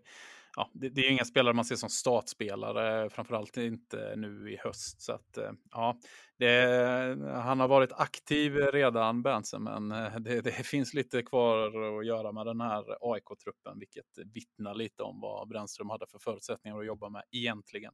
ja, 0.56 0.70
det, 0.74 0.90
det 0.90 1.02
är 1.02 1.12
inga 1.12 1.26
spelare 1.26 1.54
man 1.54 1.66
ser 1.66 1.76
som 1.76 1.90
startspelare, 1.90 3.10
framförallt 3.10 3.58
inte 3.58 4.14
nu 4.16 4.52
i 4.52 4.58
höst. 4.64 5.02
Så 5.02 5.14
att, 5.14 5.38
eh, 5.38 5.52
ja, 5.72 5.98
det, 6.38 7.18
han 7.34 7.60
har 7.60 7.68
varit 7.68 7.92
aktiv 7.92 8.56
redan, 8.56 9.22
Berntsen, 9.22 9.64
men 9.64 9.92
eh, 9.92 10.16
det, 10.20 10.42
det, 10.42 10.52
finns 10.52 10.94
lite 10.94 11.22
kvar 11.22 11.68
att 12.00 12.06
göra 12.06 12.32
med 12.32 12.46
den 12.46 12.62
här 12.62 12.84
AIK-truppen, 13.02 13.80
vilket 13.80 14.18
vittnar 14.34 14.76
lite 14.76 15.04
om 15.04 15.22
vad 15.22 15.48
Brännström 15.48 15.90
hade 15.90 16.08
för 16.08 16.20
förutsättningar 16.20 16.80
att 16.80 16.86
jobba 16.86 17.10
med 17.10 17.24
egentligen. 17.32 17.94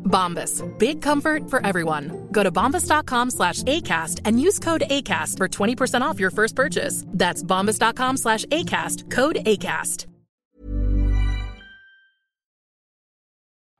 Bombas. 0.11 0.61
Big 0.77 1.01
comfort 1.01 1.49
for 1.49 1.65
everyone. 1.65 2.27
Go 2.31 2.43
to 2.43 2.51
bombas.com 2.51 3.31
slash 3.31 3.63
ACAST 3.63 4.21
and 4.25 4.39
use 4.39 4.59
code 4.59 4.83
ACAST 4.89 5.37
for 5.37 5.47
20% 5.47 6.01
off 6.01 6.19
your 6.19 6.31
first 6.31 6.55
purchase. 6.55 7.05
That's 7.07 7.43
bombas.com 7.43 8.17
slash 8.17 8.45
ACAST. 8.45 9.09
Code 9.09 9.37
ACAST. 9.45 10.07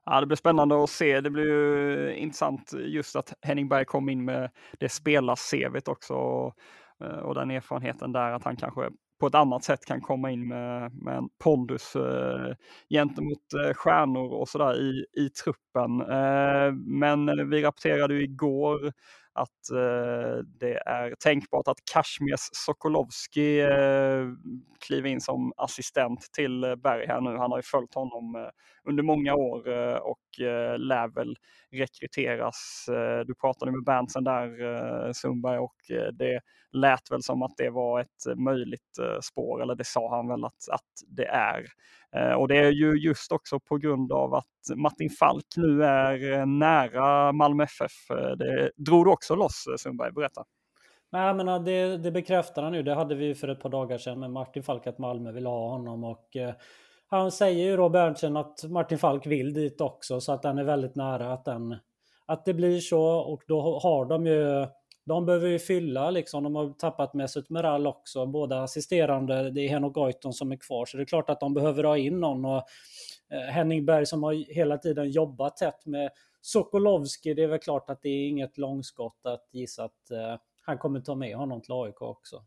Ja, 0.06 0.20
det 0.20 0.28
blir 0.28 0.38
spännande 0.38 0.84
att 0.84 0.90
se. 0.90 1.22
Det 1.22 1.30
blir 1.30 1.44
ju 1.46 2.16
intressant 2.16 2.74
just 2.74 3.16
att 3.16 3.34
Henning 3.42 3.70
Berg 3.70 3.86
kom 3.86 4.10
in 4.10 4.26
med 4.26 4.50
det 4.80 4.90
spelar-CVt 4.90 5.88
också 5.88 6.14
och, 6.14 6.56
eh, 7.04 7.08
och 7.08 7.36
den 7.36 7.52
erfarenheten 7.52 8.12
där 8.12 8.32
att 8.32 8.44
han 8.44 8.56
kanske 8.56 8.90
på 9.22 9.28
ett 9.28 9.36
annat 9.36 9.64
sätt 9.64 9.86
kan 9.86 10.02
komma 10.02 10.32
in 10.32 10.48
med, 10.48 10.96
med 10.96 11.18
en 11.18 11.30
pondus 11.44 11.96
eh, 11.96 12.56
gentemot 12.90 13.54
eh, 13.66 13.74
stjärnor 13.74 14.34
och 14.34 14.50
sådär 14.50 14.80
i, 14.80 15.06
i 15.14 15.30
truppen. 15.30 16.02
Eh, 16.02 16.72
men 16.74 17.50
vi 17.50 17.62
rapporterade 17.64 18.14
ju 18.14 18.24
igår 18.24 18.94
att 19.34 19.72
eh, 19.72 20.44
det 20.60 20.74
är 20.86 21.16
tänkbart 21.20 21.68
att 21.68 21.78
Kashmirs 21.94 22.50
Sokolovski 22.52 23.60
eh, 23.60 24.26
kliver 24.86 25.10
in 25.10 25.22
som 25.22 25.54
assistent 25.58 26.22
till 26.36 26.76
Berg 26.84 27.08
här 27.08 27.22
nu. 27.22 27.38
Han 27.38 27.52
har 27.52 27.58
ju 27.58 27.64
följt 27.64 27.94
honom 27.94 28.36
eh, 28.36 28.50
under 28.88 29.04
många 29.04 29.36
år 29.36 29.70
eh, 29.70 29.96
och 29.96 30.46
eh, 30.46 30.80
lär 30.80 31.08
väl 31.08 31.36
rekryteras. 31.72 32.86
Eh, 32.90 33.26
du 33.26 33.36
pratade 33.36 33.72
med 33.72 33.84
Berntsen 33.84 34.24
där 34.24 35.14
Sundberg 35.14 35.58
och 35.58 35.76
det 36.14 36.40
lät 36.72 37.12
väl 37.12 37.24
som 37.24 37.42
att 37.44 37.54
det 37.58 37.70
var 37.70 38.02
ett 38.02 38.38
möjligt 38.38 38.98
spår, 39.22 39.62
eller 39.62 39.76
det 39.76 39.84
sa 39.84 40.16
han 40.16 40.28
väl 40.28 40.46
att, 40.46 40.70
att 40.72 41.18
det 41.18 41.26
är. 41.26 41.66
Och 42.38 42.48
det 42.48 42.58
är 42.58 42.72
ju 42.72 42.98
just 42.98 43.32
också 43.32 43.60
på 43.60 43.78
grund 43.78 44.12
av 44.12 44.34
att 44.34 44.76
Martin 44.76 45.10
Falk 45.10 45.46
nu 45.56 45.84
är 45.84 46.46
nära 46.46 47.32
Malmö 47.32 47.64
FF. 47.64 47.92
Det 48.38 48.72
drog 48.76 49.06
du 49.06 49.12
också 49.12 49.36
loss 49.36 49.66
Sundberg, 49.78 50.12
berätta. 50.12 50.44
Nej, 51.12 51.34
men 51.34 51.64
det, 51.64 51.98
det 51.98 52.12
bekräftar 52.12 52.64
han 52.64 52.72
nu. 52.72 52.84
Det 52.84 52.94
hade 52.96 53.16
vi 53.16 53.36
för 53.36 53.48
ett 53.48 53.62
par 53.62 53.70
dagar 53.70 53.98
sedan 53.98 54.20
med 54.20 54.32
Martin 54.32 54.64
Falk 54.64 54.88
att 54.88 54.98
Malmö 54.98 55.32
vill 55.32 55.46
ha 55.46 55.70
honom 55.70 56.04
och 56.04 56.36
han 57.12 57.32
säger 57.32 57.64
ju 57.64 57.78
då 57.78 57.90
Berntsen 57.90 58.38
att 58.38 58.64
Martin 58.64 58.98
Falk 58.98 59.26
vill 59.26 59.54
dit 59.54 59.82
också 59.82 60.22
så 60.22 60.32
att 60.32 60.42
den 60.42 60.58
är 60.58 60.64
väldigt 60.64 60.96
nära 60.96 61.34
att, 61.34 61.46
den, 61.46 61.76
att 62.26 62.46
det 62.46 62.54
blir 62.54 62.80
så 62.80 63.04
och 63.04 63.44
då 63.48 63.80
har 63.80 64.06
de 64.06 64.28
ju 64.28 64.68
de 65.06 65.26
behöver 65.26 65.48
ju 65.48 65.60
fylla 65.60 66.12
liksom. 66.12 66.44
De 66.44 66.56
har 66.56 66.70
tappat 66.70 67.14
Mesut 67.14 67.50
Meral 67.50 67.88
också. 67.88 68.26
Båda 68.26 68.64
assisterande. 68.64 69.52
Det 69.52 69.62
är 69.62 69.70
Henok 69.70 69.94
Goitom 69.94 70.34
som 70.34 70.52
är 70.52 70.56
kvar. 70.56 70.86
Så 70.86 70.98
det 70.98 71.04
är 71.04 71.06
klart 71.06 71.30
att 71.30 71.40
de 71.40 71.54
behöver 71.54 71.84
ha 71.84 71.98
in 71.98 72.20
någon. 72.20 72.46
Och 72.46 72.64
eh, 73.30 73.52
Henning 73.52 73.86
Berg 73.86 74.06
som 74.06 74.24
har 74.24 74.54
hela 74.54 74.78
tiden 74.78 75.12
jobbat 75.12 75.58
tätt 75.58 75.86
med 75.86 76.10
Sokolovski. 76.42 77.34
Det 77.34 77.44
är 77.44 77.48
väl 77.48 77.60
klart 77.60 77.90
att 77.90 78.02
det 78.02 78.10
är 78.10 78.28
inget 78.28 78.58
långskott 78.58 79.26
att 79.26 79.50
gissa 79.52 79.84
att 79.84 80.12
eh, 80.12 80.36
han 80.66 80.78
kommer 80.78 81.00
ta 81.00 81.16
med 81.16 81.36
honom 81.36 81.62
till 81.62 81.74
AIK 81.74 82.02
också. 82.02 82.44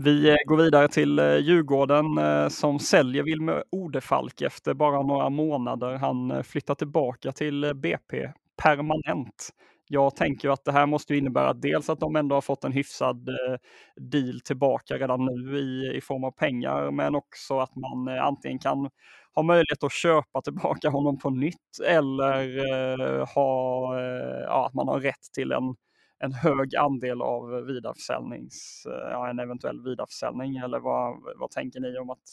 Vi 0.00 0.28
eh, 0.28 0.36
går 0.46 0.56
vidare 0.56 0.88
till 0.88 1.18
eh, 1.18 1.36
Djurgården 1.36 2.18
eh, 2.18 2.48
som 2.48 2.78
säljer 2.78 3.22
Wilmer 3.22 3.64
Odefalk 3.70 4.40
efter 4.40 4.74
bara 4.74 5.02
några 5.02 5.30
månader. 5.30 5.94
Han 5.94 6.44
flyttar 6.44 6.74
tillbaka 6.74 7.32
till 7.32 7.72
BP 7.74 8.32
permanent. 8.62 9.50
Jag 9.88 10.16
tänker 10.16 10.50
att 10.50 10.64
det 10.64 10.72
här 10.72 10.86
måste 10.86 11.16
innebära 11.16 11.52
dels 11.52 11.90
att 11.90 12.00
de 12.00 12.16
ändå 12.16 12.36
har 12.36 12.40
fått 12.40 12.64
en 12.64 12.72
hyfsad 12.72 13.28
deal 13.96 14.40
tillbaka 14.40 14.94
redan 14.94 15.24
nu 15.24 15.58
i, 15.58 15.96
i 15.96 16.00
form 16.00 16.24
av 16.24 16.30
pengar, 16.30 16.90
men 16.90 17.14
också 17.14 17.58
att 17.58 17.76
man 17.76 18.08
antingen 18.08 18.58
kan 18.58 18.90
ha 19.34 19.42
möjlighet 19.42 19.84
att 19.84 19.92
köpa 19.92 20.42
tillbaka 20.42 20.88
honom 20.88 21.18
på 21.18 21.30
nytt 21.30 21.80
eller 21.86 23.34
ha, 23.34 24.00
ja, 24.46 24.66
att 24.66 24.74
man 24.74 24.88
har 24.88 25.00
rätt 25.00 25.32
till 25.34 25.52
en 25.52 25.74
en 26.18 26.32
hög 26.32 26.76
andel 26.76 27.22
av 27.22 27.66
vidareförsäljnings, 27.66 28.86
eh, 28.86 29.10
ja, 29.10 29.30
en 29.30 29.38
eventuell 29.38 29.84
vidareförsäljning 29.84 30.56
eller 30.56 30.78
vad, 30.78 31.22
vad 31.36 31.50
tänker 31.50 31.80
ni 31.80 31.98
om 31.98 32.10
att, 32.10 32.28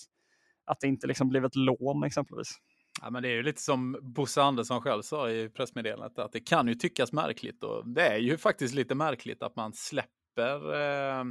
att 0.65 0.79
det 0.79 0.87
inte 0.87 1.07
liksom 1.07 1.29
blev 1.29 1.45
ett 1.45 1.55
lån 1.55 2.03
exempelvis? 2.03 2.59
Ja, 3.01 3.09
men 3.09 3.23
det 3.23 3.29
är 3.29 3.33
ju 3.33 3.43
lite 3.43 3.61
som 3.61 3.99
Bosse 4.01 4.41
Andersson 4.41 4.81
själv 4.81 5.01
sa 5.01 5.29
i 5.29 5.49
pressmeddelandet 5.49 6.19
att 6.19 6.31
det 6.31 6.39
kan 6.39 6.67
ju 6.67 6.75
tyckas 6.75 7.13
märkligt 7.13 7.63
och 7.63 7.89
det 7.89 8.07
är 8.07 8.17
ju 8.17 8.37
faktiskt 8.37 8.75
lite 8.75 8.95
märkligt 8.95 9.43
att 9.43 9.55
man 9.55 9.73
släpper 9.73 10.73
eh, 10.73 11.23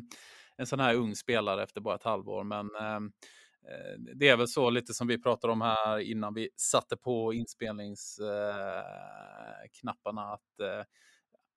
en 0.57 0.67
sån 0.67 0.81
här 0.81 0.95
ung 0.95 1.15
spelare 1.15 1.63
efter 1.63 1.81
bara 1.81 1.95
ett 1.95 2.05
halvår. 2.05 2.45
Men 2.45 2.75
eh, 2.75 2.95
eh 2.95 3.01
det 4.15 4.29
är 4.29 4.37
väl 4.37 4.49
så 4.49 4.71
lite 4.71 4.95
som 4.95 5.07
vi 5.07 5.23
pratade 5.23 5.53
om 5.53 5.61
här 5.61 5.99
innan 5.99 6.35
vi 6.35 6.49
satte 6.57 6.97
på 6.97 7.35
inspelningsknapparna 7.35 10.23
eh, 10.23 10.33
att 10.33 10.61
eh, 10.61 10.83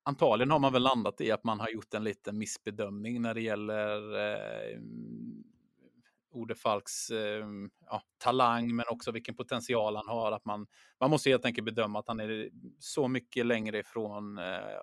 antagligen 0.08 0.52
har 0.52 0.60
man 0.60 0.74
väl 0.74 0.82
landat 0.82 1.22
i 1.22 1.32
att 1.32 1.44
man 1.44 1.60
har 1.60 1.70
gjort 1.70 1.94
en 1.94 2.04
liten 2.04 2.38
missbedömning 2.38 3.22
när 3.22 3.34
det 3.34 3.42
gäller 3.42 4.20
eh, 4.20 4.80
Ode 6.32 6.56
Falks 6.56 7.10
eh, 7.10 7.46
ja, 7.86 8.02
talang, 8.18 8.76
men 8.76 8.86
också 8.90 9.12
vilken 9.12 9.36
potential 9.36 9.96
han 9.96 10.08
har. 10.08 10.32
Att 10.32 10.46
man, 10.46 10.68
man 11.00 11.10
måste 11.10 11.30
helt 11.30 11.46
enkelt 11.46 11.66
bedöma 11.66 12.00
att 12.00 12.08
han 12.08 12.20
är 12.20 12.50
så 12.80 13.08
mycket 13.08 13.46
längre 13.46 13.80
ifrån 13.80 14.38
eh, 14.38 14.80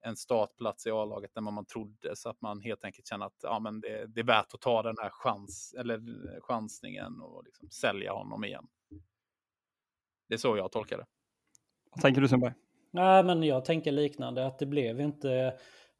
en 0.00 0.16
startplats 0.16 0.86
i 0.86 0.90
A-laget 0.90 1.36
än 1.36 1.44
vad 1.44 1.54
man 1.54 1.66
trodde, 1.66 2.16
så 2.16 2.28
att 2.28 2.40
man 2.40 2.60
helt 2.60 2.84
enkelt 2.84 3.06
känner 3.06 3.26
att 3.26 3.40
ja, 3.42 3.60
men 3.60 3.80
det, 3.80 4.06
det 4.06 4.20
är 4.20 4.24
värt 4.24 4.54
att 4.54 4.60
ta 4.60 4.82
den 4.82 4.96
här 4.98 5.10
chans, 5.10 5.74
eller 5.78 5.96
eh, 5.96 6.40
chansningen 6.40 7.20
och 7.20 7.44
liksom 7.44 7.70
sälja 7.70 8.12
honom 8.12 8.44
igen. 8.44 8.66
Det 10.28 10.34
är 10.34 10.38
så 10.38 10.56
jag 10.56 10.72
tolkar 10.72 10.98
det. 10.98 11.06
Vad 11.90 12.02
tänker 12.02 12.20
du 12.20 12.28
Sundberg? 12.28 12.54
Nej, 12.90 13.24
men 13.24 13.42
jag 13.42 13.64
tänker 13.64 13.92
liknande 13.92 14.46
att 14.46 14.58
det 14.58 14.66
blev 14.66 15.00
inte 15.00 15.32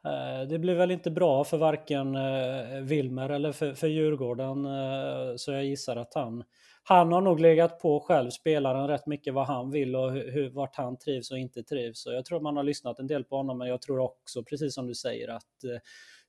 eh, 0.04 0.48
det 0.48 0.58
blev 0.58 0.76
väl 0.76 0.90
inte 0.90 1.10
bra 1.10 1.44
för 1.44 1.58
varken 1.58 2.16
eh, 2.16 2.80
Wilmer 2.82 3.28
eller 3.30 3.52
för, 3.52 3.74
för 3.74 3.86
Djurgården. 3.86 4.64
Eh, 4.64 5.36
så 5.36 5.52
jag 5.52 5.64
gissar 5.64 5.96
att 5.96 6.14
han, 6.14 6.44
han 6.82 7.12
har 7.12 7.20
nog 7.20 7.40
legat 7.40 7.78
på 7.80 8.00
själv, 8.00 8.30
spelaren, 8.30 8.88
rätt 8.88 9.06
mycket 9.06 9.34
vad 9.34 9.46
han 9.46 9.70
vill 9.70 9.96
och 9.96 10.12
hur, 10.12 10.50
vart 10.50 10.76
han 10.76 10.98
trivs 10.98 11.30
och 11.30 11.38
inte 11.38 11.62
trivs. 11.62 12.02
Så 12.02 12.12
jag 12.12 12.24
tror 12.24 12.40
man 12.40 12.56
har 12.56 12.64
lyssnat 12.64 12.98
en 12.98 13.06
del 13.06 13.24
på 13.24 13.36
honom, 13.36 13.58
men 13.58 13.68
jag 13.68 13.82
tror 13.82 13.98
också, 13.98 14.44
precis 14.44 14.74
som 14.74 14.86
du 14.86 14.94
säger, 14.94 15.28
att 15.28 15.82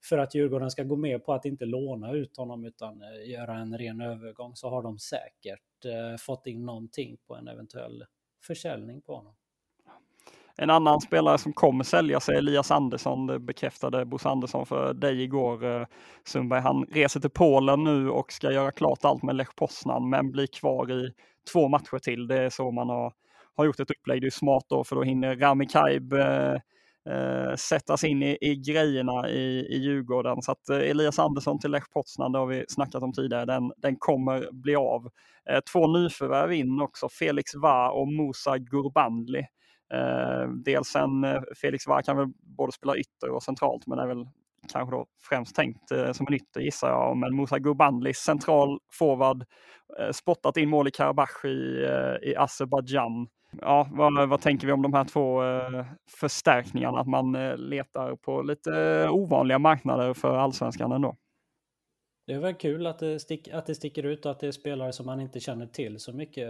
för 0.09 0.17
att 0.17 0.35
Djurgården 0.35 0.71
ska 0.71 0.83
gå 0.83 0.95
med 0.95 1.25
på 1.25 1.33
att 1.33 1.45
inte 1.45 1.65
låna 1.65 2.11
ut 2.11 2.37
honom 2.37 2.65
utan 2.65 3.01
göra 3.25 3.57
en 3.57 3.77
ren 3.77 4.01
övergång 4.01 4.55
så 4.55 4.69
har 4.69 4.83
de 4.83 4.99
säkert 4.99 5.61
fått 6.19 6.47
in 6.47 6.65
någonting 6.65 7.17
på 7.27 7.35
en 7.35 7.47
eventuell 7.47 8.05
försäljning 8.47 9.01
på 9.01 9.15
honom. 9.15 9.36
En 10.59 10.69
annan 10.69 11.01
spelare 11.01 11.37
som 11.37 11.53
kommer 11.53 11.83
sälja 11.83 12.17
är 12.17 12.33
Elias 12.33 12.71
Andersson. 12.71 13.27
Det 13.27 13.39
bekräftade 13.39 14.05
Bosse 14.05 14.29
Andersson 14.29 14.65
för 14.65 14.93
dig 14.93 15.23
igår 15.23 15.65
eh, 15.65 15.85
Sundberg. 16.27 16.61
Han 16.61 16.85
reser 16.85 17.19
till 17.19 17.29
Polen 17.29 17.83
nu 17.83 18.09
och 18.09 18.31
ska 18.31 18.51
göra 18.51 18.71
klart 18.71 19.05
allt 19.05 19.23
med 19.23 19.35
Lech 19.35 19.55
Poznan 19.55 20.09
men 20.09 20.31
blir 20.31 20.47
kvar 20.47 20.91
i 20.91 21.11
två 21.53 21.67
matcher 21.67 21.99
till. 21.99 22.27
Det 22.27 22.37
är 22.37 22.49
så 22.49 22.71
man 22.71 22.89
har, 22.89 23.13
har 23.55 23.65
gjort 23.65 23.79
ett 23.79 23.91
upplägg. 23.91 24.21
Det 24.21 24.27
är 24.27 24.31
smart 24.31 24.65
då 24.69 24.83
för 24.83 24.95
då 24.95 25.03
hinner 25.03 25.35
Rami 25.35 25.65
Kaib 25.65 26.13
eh, 26.13 26.53
eh, 27.09 27.55
sättas 27.55 28.03
in 28.03 28.23
i, 28.23 28.37
i 28.41 28.55
grejerna 28.55 29.29
i, 29.29 29.67
i 29.69 29.77
Djurgården. 29.77 30.41
Så 30.41 30.51
att 30.51 30.69
eh, 30.69 30.77
Elias 30.77 31.19
Andersson 31.19 31.59
till 31.59 31.71
Lech 31.71 31.89
Poznan, 31.93 32.31
det 32.31 32.39
har 32.39 32.47
vi 32.47 32.65
snackat 32.67 33.03
om 33.03 33.13
tidigare, 33.13 33.45
den, 33.45 33.71
den 33.77 33.95
kommer 33.99 34.51
bli 34.51 34.75
av. 34.75 35.09
Eh, 35.49 35.59
två 35.73 35.87
nyförvärv 35.87 36.53
in 36.53 36.81
också, 36.81 37.09
Felix 37.09 37.55
Va 37.55 37.89
och 37.89 38.07
Musa 38.07 38.57
Gurbandli. 38.57 39.45
Eh, 39.93 40.49
dels 40.49 40.95
en 40.95 41.23
eh, 41.23 41.41
Felix 41.61 41.87
Varg 41.87 42.03
kan 42.03 42.17
väl 42.17 42.27
både 42.57 42.71
spela 42.71 42.97
ytter 42.97 43.29
och 43.29 43.43
centralt 43.43 43.87
men 43.87 43.99
är 43.99 44.07
väl 44.07 44.25
kanske 44.71 44.95
då 44.95 45.05
främst 45.29 45.55
tänkt 45.55 45.91
eh, 45.91 46.11
som 46.11 46.27
en 46.27 46.33
ytter 46.33 46.61
gissar 46.61 46.89
jag. 46.89 47.17
Men 47.17 47.35
Musa 47.35 47.59
Gurbanlis 47.59 48.17
central 48.17 48.79
forward, 48.91 49.45
eh, 49.99 50.11
spottat 50.11 50.57
in 50.57 50.69
mål 50.69 50.87
i 50.87 50.91
Karabach 50.91 51.45
i, 51.45 51.83
eh, 51.83 52.29
i 52.29 52.35
Azerbajdzjan. 52.35 53.27
Ja, 53.61 53.89
vad, 53.91 54.29
vad, 54.29 54.41
tänker 54.41 54.67
vi 54.67 54.73
om 54.73 54.81
de 54.81 54.93
här 54.93 55.03
två 55.03 55.43
eh, 55.43 55.85
förstärkningarna? 56.19 56.99
Att 56.99 57.07
man 57.07 57.35
eh, 57.35 57.57
letar 57.57 58.15
på 58.15 58.41
lite 58.41 58.79
eh, 58.79 59.13
ovanliga 59.13 59.59
marknader 59.59 60.13
för 60.13 60.37
allsvenskan 60.37 60.91
ändå. 60.91 61.15
Det 62.27 62.33
är 62.33 62.39
väl 62.39 62.53
kul 62.53 62.87
att 62.87 62.99
det, 62.99 63.19
stick, 63.19 63.47
att 63.47 63.65
det 63.65 63.75
sticker 63.75 64.03
ut 64.03 64.25
och 64.25 64.31
att 64.31 64.39
det 64.39 64.47
är 64.47 64.51
spelare 64.51 64.93
som 64.93 65.05
man 65.05 65.21
inte 65.21 65.39
känner 65.39 65.65
till 65.65 65.99
så 65.99 66.13
mycket. 66.13 66.49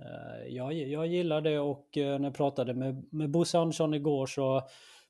Eh, 0.00 0.54
jag, 0.54 0.72
jag 0.72 1.06
gillar 1.06 1.40
det 1.40 1.58
och 1.58 1.96
eh, 1.96 2.18
när 2.18 2.26
jag 2.26 2.34
pratade 2.34 2.74
med, 2.74 3.04
med 3.10 3.30
Bosse 3.30 3.58
Andersson 3.58 3.94
igår 3.94 4.26
så 4.26 4.62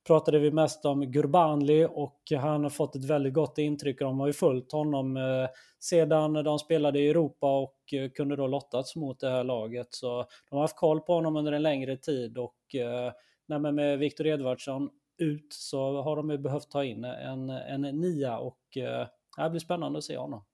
pratade 0.06 0.38
vi 0.38 0.50
mest 0.50 0.84
om 0.84 1.00
Gurbanli 1.00 1.86
och 1.90 2.20
han 2.40 2.62
har 2.62 2.70
fått 2.70 2.96
ett 2.96 3.04
väldigt 3.04 3.34
gott 3.34 3.58
intryck. 3.58 3.98
De 3.98 4.20
har 4.20 4.26
ju 4.26 4.32
följt 4.32 4.72
honom 4.72 5.16
eh, 5.16 5.48
sedan 5.80 6.32
de 6.32 6.58
spelade 6.58 7.00
i 7.00 7.08
Europa 7.08 7.58
och 7.58 7.76
kunde 8.14 8.36
då 8.36 8.46
lottats 8.46 8.96
mot 8.96 9.20
det 9.20 9.30
här 9.30 9.44
laget. 9.44 9.86
Så 9.90 10.26
de 10.50 10.56
har 10.56 10.62
haft 10.62 10.76
koll 10.76 11.00
på 11.00 11.14
honom 11.14 11.36
under 11.36 11.52
en 11.52 11.62
längre 11.62 11.96
tid 11.96 12.38
och 12.38 12.56
med 13.72 13.98
Viktor 13.98 14.26
Edvardsson 14.26 14.90
ut 15.18 15.46
så 15.50 16.02
har 16.02 16.16
de 16.16 16.30
ju 16.30 16.38
behövt 16.38 16.70
ta 16.70 16.84
in 16.84 17.04
en, 17.04 17.50
en 17.50 17.80
nia 17.80 18.38
och 18.38 18.58
det 19.36 19.50
blir 19.50 19.60
spännande 19.60 19.98
att 19.98 20.04
se 20.04 20.16
honom. 20.16 20.44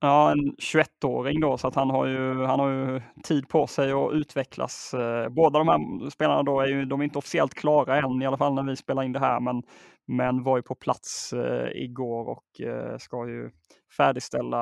Ja, 0.00 0.30
en 0.30 0.56
21-åring 0.56 1.40
då, 1.40 1.58
så 1.58 1.68
att 1.68 1.74
han 1.74 1.90
har 1.90 2.06
ju, 2.06 2.44
han 2.44 2.60
har 2.60 2.70
ju 2.70 3.00
tid 3.24 3.48
på 3.48 3.66
sig 3.66 3.92
att 3.92 4.12
utvecklas. 4.12 4.94
Eh, 4.94 5.28
båda 5.28 5.58
de 5.58 5.68
här 5.68 6.10
spelarna 6.10 6.42
då 6.42 6.60
är 6.60 6.66
ju, 6.66 6.84
de 6.84 7.00
är 7.00 7.04
inte 7.04 7.18
officiellt 7.18 7.54
klara 7.54 7.98
än, 7.98 8.22
i 8.22 8.26
alla 8.26 8.36
fall 8.36 8.54
när 8.54 8.62
vi 8.62 8.76
spelar 8.76 9.02
in 9.02 9.12
det 9.12 9.18
här, 9.18 9.40
men, 9.40 9.62
men 10.06 10.42
var 10.42 10.56
ju 10.56 10.62
på 10.62 10.74
plats 10.74 11.32
eh, 11.32 11.82
igår 11.82 12.28
och 12.28 12.60
eh, 12.60 12.98
ska 12.98 13.28
ju 13.28 13.50
färdigställa 13.96 14.58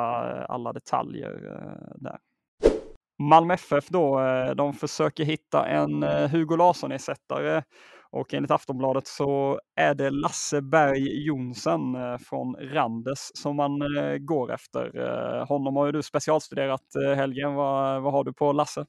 alla 0.47 0.73
detaljer 0.73 1.33
där. 1.97 2.19
Malmö 3.23 3.55
FF 3.55 3.88
då, 3.88 4.21
de 4.57 4.73
försöker 4.73 5.25
hitta 5.25 5.67
en 5.67 6.03
Hugo 6.03 6.57
Larsson-ersättare 6.57 7.62
och 8.14 8.35
enligt 8.35 8.50
Aftonbladet 8.50 9.06
så 9.06 9.61
är 9.76 9.94
det 9.94 10.11
Lasse 10.11 10.62
Berg 10.62 11.27
Jonsen 11.27 11.94
eh, 11.94 12.18
från 12.18 12.57
Randes 12.57 13.31
som 13.35 13.57
man 13.57 13.96
eh, 13.96 14.16
går 14.16 14.53
efter. 14.53 14.98
Eh, 14.98 15.46
honom 15.46 15.77
har 15.77 15.87
ju 15.87 15.92
du 15.92 16.03
specialstuderat 16.03 16.83
Helgen. 17.16 17.55
Vad, 17.55 18.03
vad 18.03 18.12
har 18.12 18.24
du 18.24 18.33
på 18.33 18.53
Lasse? 18.53 18.87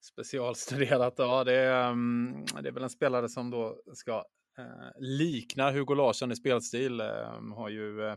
Specialstuderat, 0.00 1.14
ja 1.16 1.44
det 1.44 1.56
är, 1.56 1.88
mm, 1.88 2.44
det 2.62 2.68
är 2.68 2.72
väl 2.72 2.82
en 2.82 2.90
spelare 2.90 3.28
som 3.28 3.50
då 3.50 3.76
ska 3.94 4.24
likna 4.98 5.70
Hugo 5.70 5.94
Larsson 5.94 6.32
i 6.32 6.36
spelstil. 6.36 7.00
har 7.56 7.68
ju 7.68 8.16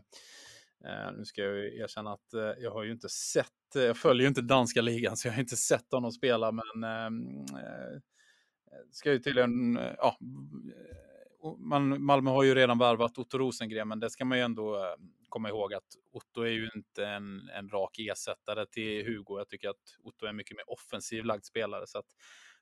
nu 1.18 1.24
ska 1.24 1.42
jag 1.42 1.56
erkänna 1.56 2.12
att 2.12 2.56
jag 2.58 2.70
har 2.70 2.82
ju 2.82 2.92
inte 2.92 3.08
sett, 3.08 3.46
jag 3.74 3.96
följer 3.96 4.22
ju 4.22 4.28
inte 4.28 4.42
danska 4.42 4.80
ligan 4.80 5.16
så 5.16 5.28
jag 5.28 5.32
har 5.32 5.40
inte 5.40 5.56
sett 5.56 5.92
honom 5.92 6.12
spela 6.12 6.52
men 6.52 6.84
mm, 6.84 7.46
ska 8.90 9.12
ju 9.12 9.18
tydligen, 9.18 9.76
eh, 9.76 9.94
ja, 9.98 10.18
man, 11.58 12.04
Malmö 12.04 12.30
har 12.30 12.42
ju 12.42 12.54
redan 12.54 12.78
värvat 12.78 13.18
Otto 13.18 13.38
Rosengren, 13.38 13.88
men 13.88 14.00
det 14.00 14.10
ska 14.10 14.24
man 14.24 14.38
ju 14.38 14.44
ändå 14.44 14.76
eh, 14.76 14.94
komma 15.28 15.48
ihåg 15.48 15.74
att 15.74 15.86
Otto 16.12 16.42
är 16.42 16.50
ju 16.50 16.70
inte 16.74 17.06
en, 17.06 17.48
en 17.48 17.68
rak 17.68 17.98
ersättare 17.98 18.66
till 18.66 19.06
Hugo. 19.06 19.38
Jag 19.38 19.48
tycker 19.48 19.68
att 19.68 19.96
Otto 20.02 20.24
är 20.26 20.30
en 20.30 20.36
mycket 20.36 20.56
mer 20.56 20.70
offensiv 20.70 21.24
lagd 21.24 21.44
spelare, 21.44 21.86
så 21.86 21.98
att 21.98 22.06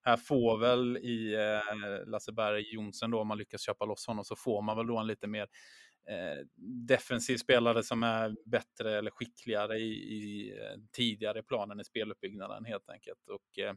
här 0.02 0.16
får 0.16 0.58
väl 0.58 0.96
i 0.96 1.34
eh, 1.34 2.06
Lasse 2.06 2.32
Berg 2.32 2.74
Jonsson 2.74 3.10
då, 3.10 3.20
om 3.20 3.28
man 3.28 3.38
lyckas 3.38 3.60
köpa 3.60 3.84
loss 3.84 4.06
honom, 4.06 4.24
så 4.24 4.36
får 4.36 4.62
man 4.62 4.76
väl 4.76 4.86
då 4.86 4.98
en 4.98 5.06
lite 5.06 5.26
mer 5.26 5.48
eh, 6.08 6.46
defensiv 6.88 7.36
spelare 7.36 7.82
som 7.82 8.02
är 8.02 8.36
bättre 8.44 8.98
eller 8.98 9.10
skickligare 9.10 9.78
i, 9.78 9.92
i 9.92 10.50
eh, 10.50 10.80
tidigare 10.92 11.42
planen 11.42 11.80
i 11.80 11.84
speluppbyggnaden 11.84 12.64
helt 12.64 12.90
enkelt. 12.90 13.28
Och 13.28 13.58
eh, 13.58 13.74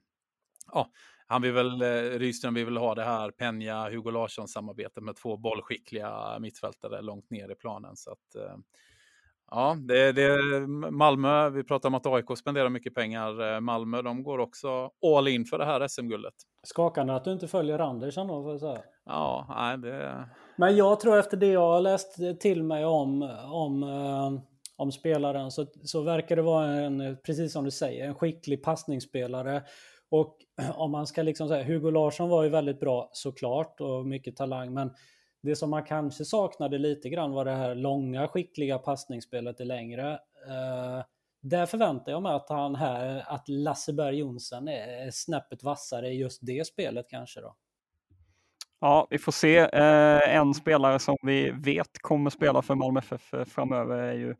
ja, 0.74 0.92
han 1.28 1.42
vill 1.42 1.54
väl, 1.54 1.82
eh, 1.82 2.20
Rydström 2.20 2.54
vill 2.54 2.66
väl 2.66 2.78
ha 2.78 2.96
det 2.96 3.04
här 3.04 3.32
Penja, 3.32 3.90
Hugo 3.90 4.12
Larsson 4.12 4.48
samarbetet 4.48 5.04
med 5.04 5.16
två 5.16 5.38
bollskickliga 5.38 6.40
mittfältare 6.40 7.02
långt 7.02 7.30
ner 7.30 7.52
i 7.52 7.56
planen. 7.56 7.96
Så 7.96 8.12
att, 8.12 8.36
eh, 8.36 8.58
ja, 9.52 9.78
det, 9.80 10.12
det 10.12 10.38
Malmö, 10.92 11.50
vi 11.50 11.64
pratar 11.64 11.90
om 11.90 11.96
att 11.96 12.06
AIK 12.06 12.38
spenderar 12.38 12.70
mycket 12.70 12.96
pengar. 12.96 13.54
Eh, 13.54 13.60
Malmö, 13.60 14.02
de 14.02 14.24
går 14.24 14.40
också 14.40 14.92
all 15.18 15.28
in 15.28 15.46
för 15.46 15.58
det 15.58 15.66
här 15.66 15.88
SM-guldet. 15.88 16.34
Skakande 16.64 17.14
att 17.14 17.24
du 17.24 17.32
inte 17.32 17.48
följer 17.48 17.80
Andersson 17.80 18.28
då, 18.28 18.44
får 18.44 18.52
jag 18.52 18.60
säga. 18.60 18.82
Ja, 19.06 19.46
nej 19.50 19.78
det... 19.78 20.30
Men 20.56 20.76
jag 20.76 21.00
tror 21.00 21.18
efter 21.20 21.38
det 21.38 21.48
jag 21.48 21.74
har 21.74 21.82
läst 21.82 22.18
till 22.40 22.64
mig 22.64 22.86
om, 22.86 23.22
om, 23.52 23.84
om 24.78 24.92
spelaren 24.92 25.52
så, 25.52 25.66
så 25.84 26.02
verkar 26.02 26.36
det 26.36 26.42
vara 26.42 26.66
en, 26.66 27.18
precis 27.26 27.54
som 27.54 27.66
du 27.66 27.72
säger, 27.72 28.08
en 28.08 28.16
skicklig 28.16 28.64
passningsspelare 28.64 29.64
och 30.10 30.38
om 30.76 30.91
man 30.91 31.08
ska 31.08 31.22
liksom 31.22 31.48
säga, 31.48 31.63
Hugo 31.63 31.91
Larsson 31.91 32.30
var 32.30 32.43
ju 32.43 32.50
väldigt 32.50 32.80
bra 32.80 33.10
såklart 33.13 33.82
och 33.82 34.06
mycket 34.06 34.36
talang, 34.36 34.74
men 34.74 34.93
det 35.41 35.56
som 35.56 35.70
man 35.70 35.84
kanske 35.84 36.26
saknade 36.26 36.78
lite 36.78 37.10
grann 37.10 37.32
var 37.32 37.46
det 37.46 37.52
här 37.52 37.76
långa 37.76 38.28
skickliga 38.28 38.78
passningsspelet 38.78 39.62
i 39.62 39.65
längre. 39.65 40.12
Uh, 40.48 41.04
där 41.41 41.65
förväntar 41.65 42.12
jag 42.12 42.24
mig 42.24 42.34
att 42.34 42.50
han 42.50 42.76
här, 42.76 43.24
att 43.28 43.50
Lasse 43.50 43.93
Berg 43.93 44.17
Jonsson 44.17 44.67
är 44.67 45.12
snäppet 45.12 45.63
vassare 45.63 46.08
i 46.08 46.20
just 46.20 46.39
det 46.46 46.67
spelet 46.67 47.06
kanske 47.10 47.41
då. 47.41 47.56
Ja, 48.80 49.08
vi 49.10 49.17
får 49.17 49.32
se. 49.32 49.58
Eh, 49.58 50.36
en 50.36 50.54
spelare 50.54 51.00
som 51.00 51.17
vi 51.22 51.52
vet 51.52 52.00
kommer 52.02 52.30
spela 52.30 52.62
för 52.62 52.76
Malmö 52.76 53.00
FF 53.00 53.34
framöver 53.48 53.98
är 53.98 54.13
ju 54.13 54.36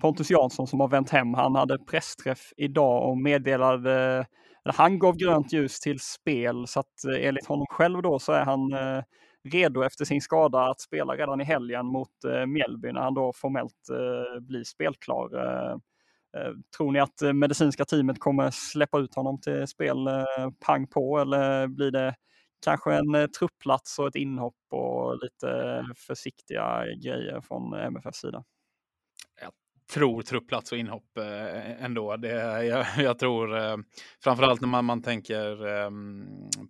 Pontus 0.00 0.30
Jansson 0.30 0.66
som 0.66 0.80
har 0.80 0.88
vänt 0.88 1.10
hem. 1.10 1.34
Han 1.34 1.54
hade 1.54 1.78
pressträff 1.78 2.52
idag 2.56 3.08
och 3.08 3.18
meddelade 3.18 4.26
han 4.72 4.98
gav 4.98 5.16
grönt 5.16 5.52
ljus 5.52 5.80
till 5.80 6.00
spel 6.00 6.66
så 6.66 6.80
att 6.80 7.04
eh, 7.04 7.26
enligt 7.26 7.46
honom 7.46 7.66
själv 7.70 8.02
då 8.02 8.18
så 8.18 8.32
är 8.32 8.44
han 8.44 8.72
eh, 8.72 9.02
redo 9.44 9.82
efter 9.82 10.04
sin 10.04 10.20
skada 10.20 10.60
att 10.70 10.80
spela 10.80 11.12
redan 11.16 11.40
i 11.40 11.44
helgen 11.44 11.86
mot 11.86 12.24
eh, 12.24 12.46
Mjällby 12.46 12.92
när 12.92 13.00
han 13.00 13.14
då 13.14 13.32
formellt 13.36 13.88
eh, 13.90 14.40
blir 14.40 14.64
spelklar. 14.64 15.30
Tror 16.76 16.92
ni 16.92 17.00
att 17.00 17.20
medicinska 17.34 17.84
teamet 17.84 18.20
kommer 18.20 18.50
släppa 18.50 18.98
ut 18.98 19.14
honom 19.14 19.40
till 19.40 19.66
spel 19.66 20.08
pang 20.66 20.86
på 20.86 21.18
eller 21.18 21.66
blir 21.66 21.90
det 21.90 22.14
kanske 22.64 22.94
en 22.94 23.32
truppplats 23.38 23.98
och 23.98 24.08
ett 24.08 24.14
inhopp 24.14 24.54
och 24.70 25.18
lite 25.22 25.84
försiktiga 25.96 26.84
grejer 27.04 27.40
från 27.40 27.74
MFFs 27.74 28.18
sida? 28.18 28.44
Tror 29.92 30.22
truppplats 30.22 30.72
och 30.72 30.78
inhopp 30.78 31.18
eh, 31.18 31.84
ändå. 31.84 32.16
Det, 32.16 32.64
jag, 32.64 32.86
jag 32.98 33.18
tror 33.18 33.56
eh, 33.58 33.76
framförallt 34.24 34.60
när 34.60 34.68
man, 34.68 34.84
man 34.84 35.02
tänker 35.02 35.66
eh, 35.66 35.90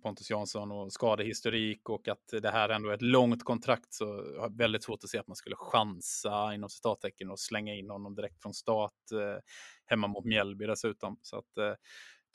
Pontus 0.03 0.29
Jansson 0.29 0.71
och 0.71 0.93
skadehistorik 0.93 1.89
och 1.89 2.07
att 2.07 2.41
det 2.41 2.51
här 2.51 2.69
ändå 2.69 2.89
är 2.89 2.93
ett 2.93 3.01
långt 3.01 3.43
kontrakt 3.43 3.93
så 3.93 4.05
har 4.05 4.41
jag 4.41 4.57
väldigt 4.57 4.83
svårt 4.83 5.03
att 5.03 5.09
se 5.09 5.17
att 5.17 5.27
man 5.27 5.35
skulle 5.35 5.55
chansa 5.55 6.53
inom 6.53 6.69
citattecken 6.69 7.29
och 7.29 7.39
slänga 7.39 7.73
in 7.73 7.89
honom 7.89 8.15
direkt 8.15 8.41
från 8.41 8.53
start 8.53 9.11
eh, 9.13 9.41
hemma 9.85 10.07
mot 10.07 10.25
Mjällby 10.25 10.65
dessutom. 10.65 11.17
Så 11.21 11.37
att, 11.37 11.57
eh, 11.57 11.73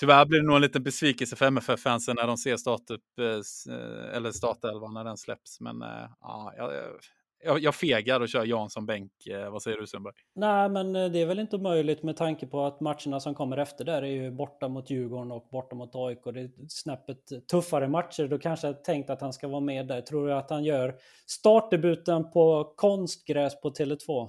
Tyvärr 0.00 0.26
blir 0.26 0.40
det 0.40 0.46
nog 0.46 0.56
en 0.56 0.62
liten 0.62 0.82
besvikelse 0.82 1.36
för 1.36 1.46
MFF-fansen 1.46 2.16
när 2.16 2.26
de 2.26 2.36
ser 2.36 2.56
startup, 2.56 3.18
eh, 3.18 3.74
eh, 3.74 4.16
eller 4.16 4.32
startelvan 4.32 4.94
när 4.94 5.04
den 5.04 5.16
släpps. 5.16 5.60
Men 5.60 5.82
eh, 5.82 6.08
ja, 6.20 6.52
jag, 6.56 6.72
jag 7.60 7.74
fegar 7.74 8.20
och 8.20 8.28
kör 8.28 8.44
Jansson 8.44 8.86
bänk. 8.86 9.12
Vad 9.50 9.62
säger 9.62 9.76
du 9.78 9.86
Sundberg? 9.86 10.14
Nej, 10.34 10.68
men 10.68 10.92
det 10.92 11.18
är 11.18 11.26
väl 11.26 11.38
inte 11.38 11.56
omöjligt 11.56 12.02
med 12.02 12.16
tanke 12.16 12.46
på 12.46 12.64
att 12.64 12.80
matcherna 12.80 13.20
som 13.20 13.34
kommer 13.34 13.56
efter 13.56 13.84
där 13.84 14.02
är 14.02 14.06
ju 14.06 14.30
borta 14.30 14.68
mot 14.68 14.90
Djurgården 14.90 15.32
och 15.32 15.48
borta 15.52 15.76
mot 15.76 15.90
AIK. 15.94 16.24
Det 16.24 16.40
är 16.40 16.50
snäppet 16.68 17.48
tuffare 17.50 17.88
matcher. 17.88 18.28
Då 18.28 18.38
kanske 18.38 18.66
jag 18.66 18.84
tänkt 18.84 19.10
att 19.10 19.20
han 19.20 19.32
ska 19.32 19.48
vara 19.48 19.60
med 19.60 19.86
där. 19.86 20.00
Tror 20.00 20.26
du 20.26 20.34
att 20.34 20.50
han 20.50 20.64
gör 20.64 20.94
startdebuten 21.26 22.30
på 22.30 22.72
konstgräs 22.76 23.60
på 23.60 23.70
Tele2? 23.70 24.28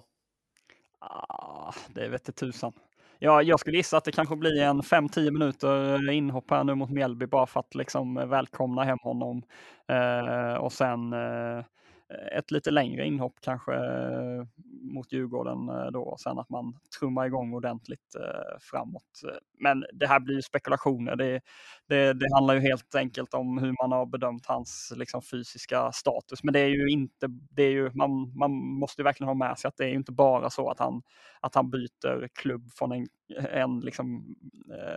Ah, 0.99 1.73
det 1.95 2.07
vet 2.07 2.35
tusan. 2.35 2.73
Ja, 3.19 3.41
jag 3.41 3.59
skulle 3.59 3.77
gissa 3.77 3.97
att 3.97 4.03
det 4.03 4.11
kanske 4.11 4.35
blir 4.35 4.61
en 4.61 4.81
5-10 4.81 5.31
minuter 5.31 6.09
inhopp 6.11 6.51
här 6.51 6.63
nu 6.63 6.75
mot 6.75 6.89
Mjällby 6.89 7.25
bara 7.25 7.45
för 7.45 7.59
att 7.59 7.75
liksom 7.75 8.29
välkomna 8.29 8.83
hem 8.83 8.97
honom. 9.01 9.43
Eh, 9.87 10.53
och 10.53 10.73
sen 10.73 11.13
eh, 11.13 11.63
ett 12.31 12.51
lite 12.51 12.71
längre 12.71 13.05
inhopp 13.05 13.35
kanske 13.41 13.73
eh, 13.73 14.45
mot 14.81 15.11
Djurgården 15.11 15.69
eh, 15.69 15.91
då 15.91 16.01
och 16.01 16.19
sen 16.19 16.39
att 16.39 16.49
man 16.49 16.73
trummar 16.99 17.25
igång 17.25 17.53
ordentligt 17.53 18.15
eh, 18.15 18.59
framåt. 18.59 19.21
Men 19.59 19.85
det 19.93 20.07
här 20.07 20.19
blir 20.19 20.35
ju 20.35 20.41
spekulationer. 20.41 21.15
Det, 21.15 21.41
det, 21.87 22.13
det, 22.13 22.33
handlar 22.33 22.53
ju 22.53 22.59
helt 22.59 22.95
enkelt 22.95 23.33
om 23.33 23.57
hur 23.57 23.75
man 23.81 23.91
har 23.91 24.05
bedömt 24.05 24.45
hans 24.45 24.93
liksom, 24.95 25.21
fysiska 25.21 25.91
status. 25.91 26.43
Men 26.43 26.53
det 26.53 26.59
är 26.59 26.69
ju 26.69 26.89
inte, 26.89 27.27
det 27.29 27.63
är 27.63 27.71
ju, 27.71 27.91
man, 27.93 28.37
man 28.37 28.51
måste 28.51 29.01
ju 29.01 29.03
verkligen 29.03 29.27
ha 29.27 29.47
med 29.47 29.57
sig 29.57 29.67
att 29.67 29.77
det 29.77 29.85
är 29.85 29.93
inte 29.93 30.11
bara 30.11 30.49
så 30.49 30.69
att 30.69 30.79
han, 30.79 31.01
att 31.39 31.55
han 31.55 31.69
byter 31.69 32.27
klubb 32.33 32.71
från 32.71 32.91
en, 32.91 33.07
en 33.51 33.79
liksom, 33.79 34.35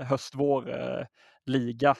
höst-vår-liga 0.03 1.95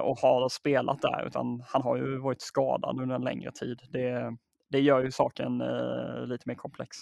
och 0.00 0.18
har 0.18 0.48
spelat 0.48 1.02
där, 1.02 1.26
utan 1.26 1.62
han 1.66 1.82
har 1.82 1.96
ju 1.96 2.18
varit 2.18 2.40
skadad 2.40 3.00
under 3.00 3.14
en 3.14 3.22
längre 3.24 3.52
tid. 3.52 3.80
Det, 3.90 4.36
det 4.68 4.80
gör 4.80 5.04
ju 5.04 5.10
saken 5.10 5.60
eh, 5.60 6.26
lite 6.26 6.42
mer 6.46 6.54
komplex. 6.54 6.96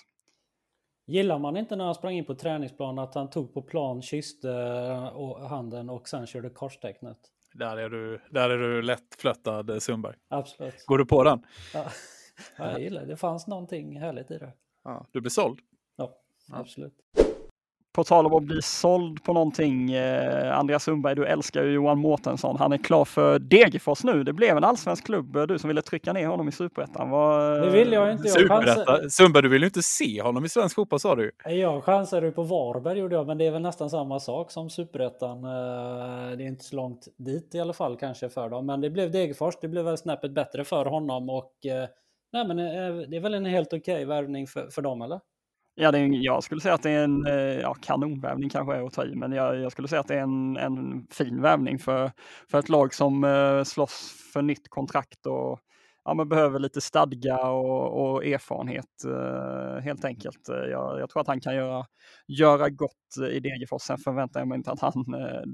Gillar 1.07 1.38
man 1.38 1.57
inte 1.57 1.76
när 1.76 1.85
han 1.85 1.94
sprang 1.94 2.14
in 2.14 2.24
på 2.24 2.35
träningsplan 2.35 2.98
att 2.98 3.14
han 3.14 3.31
tog 3.31 3.54
på 3.54 3.62
plan, 3.62 4.02
kysste 4.02 4.50
och 5.14 5.48
handen 5.48 5.90
och 5.90 6.09
sen 6.09 6.26
körde 6.26 6.50
korstecknet? 6.50 7.18
Där 7.54 7.76
är 7.76 7.90
du, 7.90 8.20
där 8.31 8.50
är 8.50 8.59
du 8.59 8.83
lättflöttad 8.83 9.83
Sundberg. 9.83 10.14
Absolut. 10.28 10.87
Går 10.87 10.98
du 10.98 11.07
på 11.07 11.24
den? 11.24 11.46
Ja, 11.74 11.85
jag 12.59 12.81
gillar 12.81 13.00
det. 13.00 13.07
Det 13.07 13.16
fanns 13.16 13.46
någonting 13.46 14.00
härligt 14.00 14.31
i 14.31 14.38
det. 14.38 14.52
Ja, 14.85 15.07
du 15.12 15.20
blir 15.20 15.31
såld? 15.31 15.59
Ja, 15.96 16.11
absolut. 16.52 16.94
På 17.98 18.04
tal 18.04 18.26
om 18.26 18.34
att 18.34 18.42
bli 18.42 18.62
såld 18.62 19.24
på 19.24 19.32
någonting, 19.32 19.92
eh, 19.92 20.58
Andreas 20.58 20.84
Sundberg, 20.84 21.14
du 21.14 21.26
älskar 21.26 21.62
ju 21.62 21.70
Johan 21.70 21.98
Mårtensson. 21.98 22.56
Han 22.58 22.72
är 22.72 22.78
klar 22.78 23.04
för 23.04 23.38
Degerfors 23.38 24.04
nu. 24.04 24.24
Det 24.24 24.32
blev 24.32 24.56
en 24.56 24.64
allsvensk 24.64 25.06
klubb, 25.06 25.37
eh, 25.37 25.42
du 25.42 25.58
som 25.58 25.68
ville 25.68 25.82
trycka 25.82 26.12
ner 26.12 26.26
honom 26.26 26.48
i 26.48 26.52
superettan. 26.52 27.11
Var... 27.11 27.61
Det 27.61 27.70
vill 27.70 27.92
jag 27.92 28.12
inte. 28.12 28.28
Jag 28.28 28.48
chansade... 28.48 29.11
Sundberg, 29.11 29.42
du 29.42 29.48
vill 29.48 29.62
ju 29.62 29.66
inte 29.66 29.82
se 29.82 30.22
honom 30.22 30.44
i 30.44 30.48
svensk 30.48 30.74
fotboll 30.74 31.00
sa 31.00 31.14
du 31.14 31.30
Jag 31.44 31.84
chansade 31.84 32.30
på 32.30 32.42
Varberg 32.42 32.98
gjorde 32.98 33.14
jag, 33.14 33.26
men 33.26 33.38
det 33.38 33.46
är 33.46 33.50
väl 33.50 33.62
nästan 33.62 33.90
samma 33.90 34.20
sak 34.20 34.50
som 34.50 34.70
superettan. 34.70 35.44
Eh, 35.44 36.37
det 36.37 36.44
är 36.44 36.48
inte 36.48 36.64
så 36.64 36.76
långt 36.76 37.08
dit 37.16 37.54
i 37.54 37.61
alla 37.61 37.72
fall 37.72 37.96
kanske 37.96 38.28
för 38.28 38.48
dem, 38.48 38.66
men 38.66 38.80
det 38.80 38.90
blev 38.90 39.11
Degerfors. 39.11 39.54
Det 39.61 39.68
blev 39.68 39.84
väl 39.84 39.98
snäppet 39.98 40.34
bättre 40.34 40.64
för 40.64 40.87
honom 40.87 41.30
och 41.30 41.66
eh, 41.66 41.88
nej, 42.32 42.46
men 42.46 42.56
det 43.11 43.16
är 43.16 43.20
väl 43.20 43.34
en 43.34 43.46
helt 43.46 43.72
okej 43.72 43.94
okay 43.94 44.04
värvning 44.04 44.46
för, 44.46 44.68
för 44.70 44.82
dem, 44.82 45.02
eller? 45.02 45.20
Ja, 45.81 45.93
det 45.93 45.99
är, 45.99 46.25
jag 46.25 46.43
skulle 46.43 46.61
säga 46.61 46.75
att 46.75 46.83
det 46.83 46.91
är 46.91 47.05
en 47.05 47.27
eh, 47.27 47.61
ja, 47.61 47.75
kanonvävning 47.75 48.51
kanske 48.51 48.75
är 48.75 48.87
att 48.87 48.93
ta 48.93 49.05
i, 49.05 49.14
men 49.14 49.33
jag, 49.33 49.57
jag, 49.61 49.73
skulle 49.73 49.88
säga 49.88 50.01
att 50.01 50.09
det 50.09 50.14
är 50.14 50.23
en, 50.23 50.57
en 50.57 51.07
fin 51.11 51.43
vävning 51.43 51.79
för, 51.79 52.12
för 52.51 52.59
ett 52.59 52.69
lag 52.69 52.95
som 52.95 53.25
uh, 53.25 53.64
slåss 53.64 54.14
för 54.33 54.43
nytt 54.43 54.69
kontrakt 54.69 55.27
och 55.27 55.61
ja, 56.05 56.14
men 56.14 56.29
behöver 56.29 56.59
lite 56.59 56.81
stadga 56.81 57.49
och, 57.49 58.12
och 58.12 58.27
erfarenhet 58.27 59.05
uh, 59.07 59.81
helt 59.81 60.05
enkelt. 60.05 60.49
Jag, 60.49 61.01
jag, 61.01 61.11
tror 61.11 61.21
att 61.21 61.27
han 61.27 61.41
kan 61.41 61.55
göra, 61.55 61.87
göra 62.27 62.69
gott 62.69 63.17
i 63.31 63.41
Degerfors. 63.41 63.83
Sen 63.83 63.99
förväntar 63.99 64.41
jag 64.41 64.49
mig 64.49 64.57
inte 64.57 64.71
att 64.71 64.81
han 64.81 65.05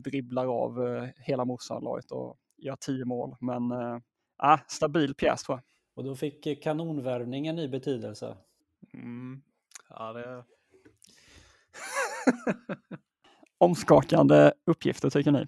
dribblar 0.04 0.46
av 0.46 1.06
hela 1.16 1.44
motståndarlaget 1.44 2.10
och 2.10 2.36
gör 2.58 2.76
tio 2.76 3.04
mål, 3.04 3.36
men 3.40 3.72
uh, 3.72 4.58
stabil 4.68 5.14
pjäs 5.14 5.42
tror 5.42 5.58
jag. 5.58 5.64
Och 5.96 6.04
då 6.04 6.14
fick 6.14 6.62
kanonvärvningen 6.62 7.58
i 7.58 7.68
betydelse? 7.68 8.36
Mm, 8.94 9.42
Ja, 9.98 10.12
det... 10.12 10.44
Omskakande 13.58 14.52
uppgifter 14.66 15.10
tycker 15.10 15.32
ni. 15.32 15.46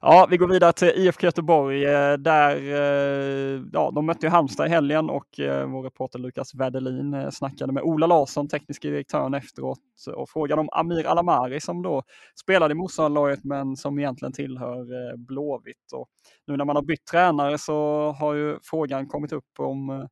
Ja, 0.00 0.26
vi 0.30 0.36
går 0.36 0.48
vidare 0.48 0.72
till 0.72 0.88
IFK 0.88 1.26
Göteborg 1.26 1.84
eh, 1.84 2.12
där 2.12 2.56
eh, 2.56 3.62
ja, 3.72 3.90
de 3.94 4.06
mötte 4.06 4.28
Halmstad 4.28 4.66
i 4.66 4.70
helgen 4.70 5.10
och 5.10 5.40
eh, 5.40 5.66
vår 5.66 5.82
reporter 5.82 6.18
Lukas 6.18 6.54
Wedelin 6.54 7.32
snackade 7.32 7.72
med 7.72 7.82
Ola 7.82 8.06
Larsson, 8.06 8.48
tekniska 8.48 8.88
direktören 8.88 9.34
efteråt 9.34 9.78
och 10.16 10.30
frågade 10.30 10.60
om 10.60 10.68
Amir 10.72 11.06
Alamari 11.06 11.60
som 11.60 11.82
då 11.82 12.02
spelade 12.40 12.72
i 12.72 12.74
motståndarlaget 12.74 13.44
men 13.44 13.76
som 13.76 13.98
egentligen 13.98 14.32
tillhör 14.32 15.16
Blåvitt. 15.16 15.92
Och 15.92 16.08
nu 16.46 16.56
när 16.56 16.64
man 16.64 16.76
har 16.76 16.82
bytt 16.82 17.06
tränare 17.06 17.58
så 17.58 18.10
har 18.18 18.34
ju 18.34 18.58
frågan 18.62 19.08
kommit 19.08 19.32
upp 19.32 19.58
om 19.58 20.08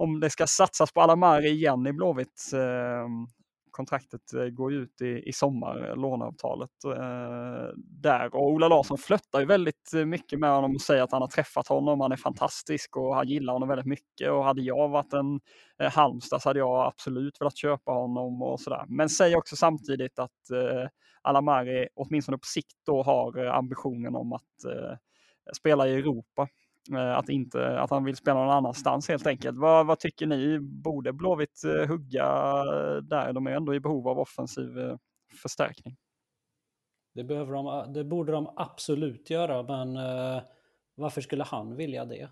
om 0.00 0.20
det 0.20 0.30
ska 0.30 0.46
satsas 0.46 0.92
på 0.92 1.00
Alamari 1.00 1.48
igen 1.48 1.86
i 1.86 1.92
Blåvitt. 1.92 2.50
Ehm, 2.54 2.58
eh, 2.60 3.28
kontraktet 3.70 4.22
går 4.52 4.72
ut 4.72 5.00
i, 5.00 5.22
i 5.28 5.32
sommar, 5.32 5.88
eh, 5.88 5.96
låneavtalet 5.96 6.84
eh, 6.84 7.74
där. 7.76 8.34
Och 8.34 8.50
Ola 8.50 8.68
Larsson 8.68 8.98
flöttar 8.98 9.40
ju 9.40 9.46
väldigt 9.46 9.94
eh, 9.94 10.04
mycket 10.04 10.38
med 10.38 10.50
honom 10.50 10.74
och 10.74 10.80
säger 10.80 11.02
att 11.02 11.12
han 11.12 11.22
har 11.22 11.28
träffat 11.28 11.68
honom, 11.68 12.00
han 12.00 12.12
är 12.12 12.16
fantastisk 12.16 12.96
och 12.96 13.14
han 13.14 13.28
gillar 13.28 13.52
honom 13.52 13.68
väldigt 13.68 13.86
mycket. 13.86 14.30
Och 14.30 14.44
hade 14.44 14.62
jag 14.62 14.88
varit 14.88 15.12
en 15.12 15.40
eh, 15.82 15.90
Halmstad 15.92 16.42
så 16.42 16.48
hade 16.48 16.58
jag 16.58 16.86
absolut 16.86 17.40
velat 17.40 17.56
köpa 17.56 17.92
honom 17.92 18.42
och 18.42 18.60
sådär. 18.60 18.84
Men 18.88 19.08
säger 19.08 19.36
också 19.36 19.56
samtidigt 19.56 20.18
att 20.18 20.50
eh, 20.50 20.88
Alamari 21.22 21.88
åtminstone 21.94 22.38
på 22.38 22.46
sikt 22.46 22.76
då 22.86 23.02
har 23.02 23.44
eh, 23.44 23.54
ambitionen 23.54 24.14
om 24.14 24.32
att 24.32 24.64
eh, 24.64 24.96
spela 25.56 25.88
i 25.88 25.94
Europa. 25.94 26.48
Eh, 26.92 27.18
att, 27.18 27.28
inte, 27.28 27.80
att 27.80 27.90
han 27.90 28.04
vill 28.04 28.16
spela 28.16 28.40
någon 28.40 28.54
annanstans 28.54 29.08
helt 29.08 29.26
enkelt. 29.26 29.58
Vad, 29.58 29.86
vad 29.86 29.98
tycker 29.98 30.26
ni? 30.26 30.58
Borde 30.60 31.12
Blåvitt 31.12 31.64
eh, 31.64 31.88
hugga 31.88 32.26
där? 33.00 33.32
De 33.32 33.46
är 33.46 33.50
ändå 33.50 33.74
i 33.74 33.80
behov 33.80 34.08
av 34.08 34.18
offensiv 34.18 34.78
eh, 34.78 34.96
förstärkning. 35.42 35.96
Det, 37.14 37.24
behöver 37.24 37.52
de, 37.52 37.92
det 37.92 38.04
borde 38.04 38.32
de 38.32 38.52
absolut 38.56 39.30
göra, 39.30 39.62
men 39.62 39.94
varför 40.94 41.20
skulle 41.20 41.44
han 41.44 41.76
vilja 41.76 42.04
det? 42.04 42.28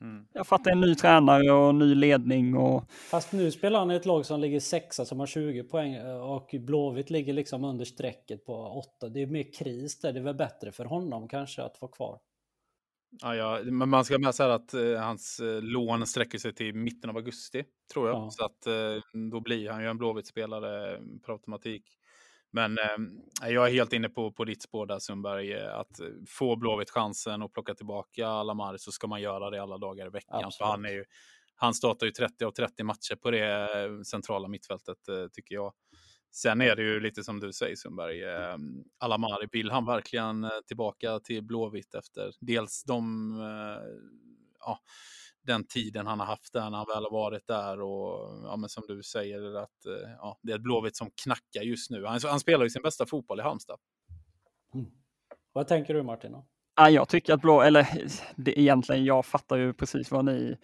Mm. 0.00 0.26
Jag 0.32 0.46
fattar 0.46 0.70
en 0.70 0.80
ny 0.80 0.94
tränare 0.94 1.52
och 1.52 1.74
ny 1.74 1.94
ledning. 1.94 2.56
Och... 2.56 2.90
Fast 2.90 3.32
nu 3.32 3.50
spelar 3.50 3.78
han 3.78 3.90
i 3.90 3.94
ett 3.94 4.06
lag 4.06 4.26
som 4.26 4.40
ligger 4.40 4.60
sexa 4.60 5.04
som 5.04 5.20
har 5.20 5.26
20 5.26 5.62
poäng 5.62 6.06
och 6.06 6.54
Blåvitt 6.60 7.10
ligger 7.10 7.32
liksom 7.32 7.64
under 7.64 7.84
strecket 7.84 8.44
på 8.46 8.54
8. 8.98 9.08
Det 9.08 9.22
är 9.22 9.26
mer 9.26 9.52
kris 9.52 10.00
där. 10.00 10.12
Det 10.12 10.18
är 10.18 10.24
väl 10.24 10.34
bättre 10.34 10.72
för 10.72 10.84
honom 10.84 11.28
kanske 11.28 11.62
att 11.62 11.80
vara 11.80 11.92
kvar. 11.92 12.18
Ja, 13.10 13.36
ja, 13.36 13.60
men 13.64 13.88
man 13.88 14.04
ska 14.04 14.18
med 14.18 14.34
säga 14.34 14.54
att 14.54 14.74
eh, 14.74 14.94
hans 14.94 15.40
eh, 15.40 15.62
lån 15.62 16.06
sträcker 16.06 16.38
sig 16.38 16.54
till 16.54 16.74
mitten 16.74 17.10
av 17.10 17.16
augusti, 17.16 17.64
tror 17.92 18.08
jag. 18.08 18.16
Ja. 18.16 18.30
Så 18.30 18.44
att 18.44 18.66
eh, 18.66 19.20
då 19.30 19.40
blir 19.40 19.70
han 19.70 19.82
ju 19.82 19.88
en 19.88 19.98
Blåvitt-spelare 19.98 20.92
eh, 20.92 21.00
per 21.26 21.32
automatik. 21.32 21.84
Men 22.50 22.78
eh, 22.78 23.50
jag 23.50 23.68
är 23.68 23.72
helt 23.72 23.92
inne 23.92 24.08
på, 24.08 24.32
på 24.32 24.44
ditt 24.44 24.62
spår 24.62 24.86
där 24.86 24.98
Sundberg. 24.98 25.52
Eh, 25.52 25.78
att 25.78 26.00
få 26.28 26.56
Blåvitt 26.56 26.90
chansen 26.90 27.42
och 27.42 27.52
plocka 27.52 27.74
tillbaka 27.74 28.28
Alamar 28.28 28.76
så 28.76 28.92
ska 28.92 29.06
man 29.06 29.22
göra 29.22 29.50
det 29.50 29.62
alla 29.62 29.78
dagar 29.78 30.06
i 30.06 30.10
veckan. 30.10 30.50
För 30.58 30.64
han, 30.64 30.84
är 30.84 30.90
ju, 30.90 31.04
han 31.54 31.74
startar 31.74 32.06
ju 32.06 32.12
30 32.12 32.44
av 32.44 32.50
30 32.50 32.84
matcher 32.84 33.16
på 33.16 33.30
det 33.30 33.68
centrala 34.06 34.48
mittfältet, 34.48 34.98
tycker 35.32 35.54
jag. 35.54 35.72
Sen 36.32 36.60
är 36.60 36.76
det 36.76 36.82
ju 36.82 37.00
lite 37.00 37.24
som 37.24 37.40
du 37.40 37.52
säger 37.52 37.76
Sundberg, 37.76 38.24
eh, 38.24 38.56
Alamari, 38.98 39.48
vill 39.52 39.70
han 39.70 39.86
verkligen 39.86 40.44
eh, 40.44 40.50
tillbaka 40.66 41.20
till 41.20 41.42
Blåvitt 41.42 41.94
efter 41.94 42.32
dels 42.40 42.84
de, 42.84 43.30
eh, 43.40 43.82
ja, 44.60 44.78
den 45.42 45.66
tiden 45.66 46.06
han 46.06 46.20
har 46.20 46.26
haft 46.26 46.52
där 46.52 46.70
när 46.70 46.78
han 46.78 46.86
väl 46.94 47.04
har 47.04 47.10
varit 47.10 47.46
där 47.46 47.80
och 47.80 48.44
ja, 48.44 48.56
men 48.56 48.68
som 48.68 48.84
du 48.88 49.02
säger 49.02 49.54
att 49.56 49.86
eh, 49.86 50.10
ja, 50.18 50.38
det 50.42 50.52
är 50.52 50.56
ett 50.56 50.62
Blåvitt 50.62 50.96
som 50.96 51.10
knackar 51.24 51.62
just 51.62 51.90
nu. 51.90 52.04
Han, 52.04 52.20
han 52.24 52.40
spelar 52.40 52.64
ju 52.64 52.70
sin 52.70 52.82
bästa 52.82 53.06
fotboll 53.06 53.40
i 53.40 53.42
Halmstad. 53.42 53.78
Mm. 54.74 54.90
Vad 55.52 55.68
tänker 55.68 55.94
du 55.94 56.02
Martin? 56.02 56.32
Då? 56.32 56.46
Ja, 56.76 56.90
jag 56.90 57.08
tycker 57.08 57.34
att 57.34 57.40
blå, 57.40 57.60
eller 57.62 57.88
det, 58.36 58.60
egentligen, 58.60 59.04
jag 59.04 59.26
fattar 59.26 59.56
ju 59.56 59.72
precis 59.72 60.10
vad 60.10 60.24
ni, 60.24 60.56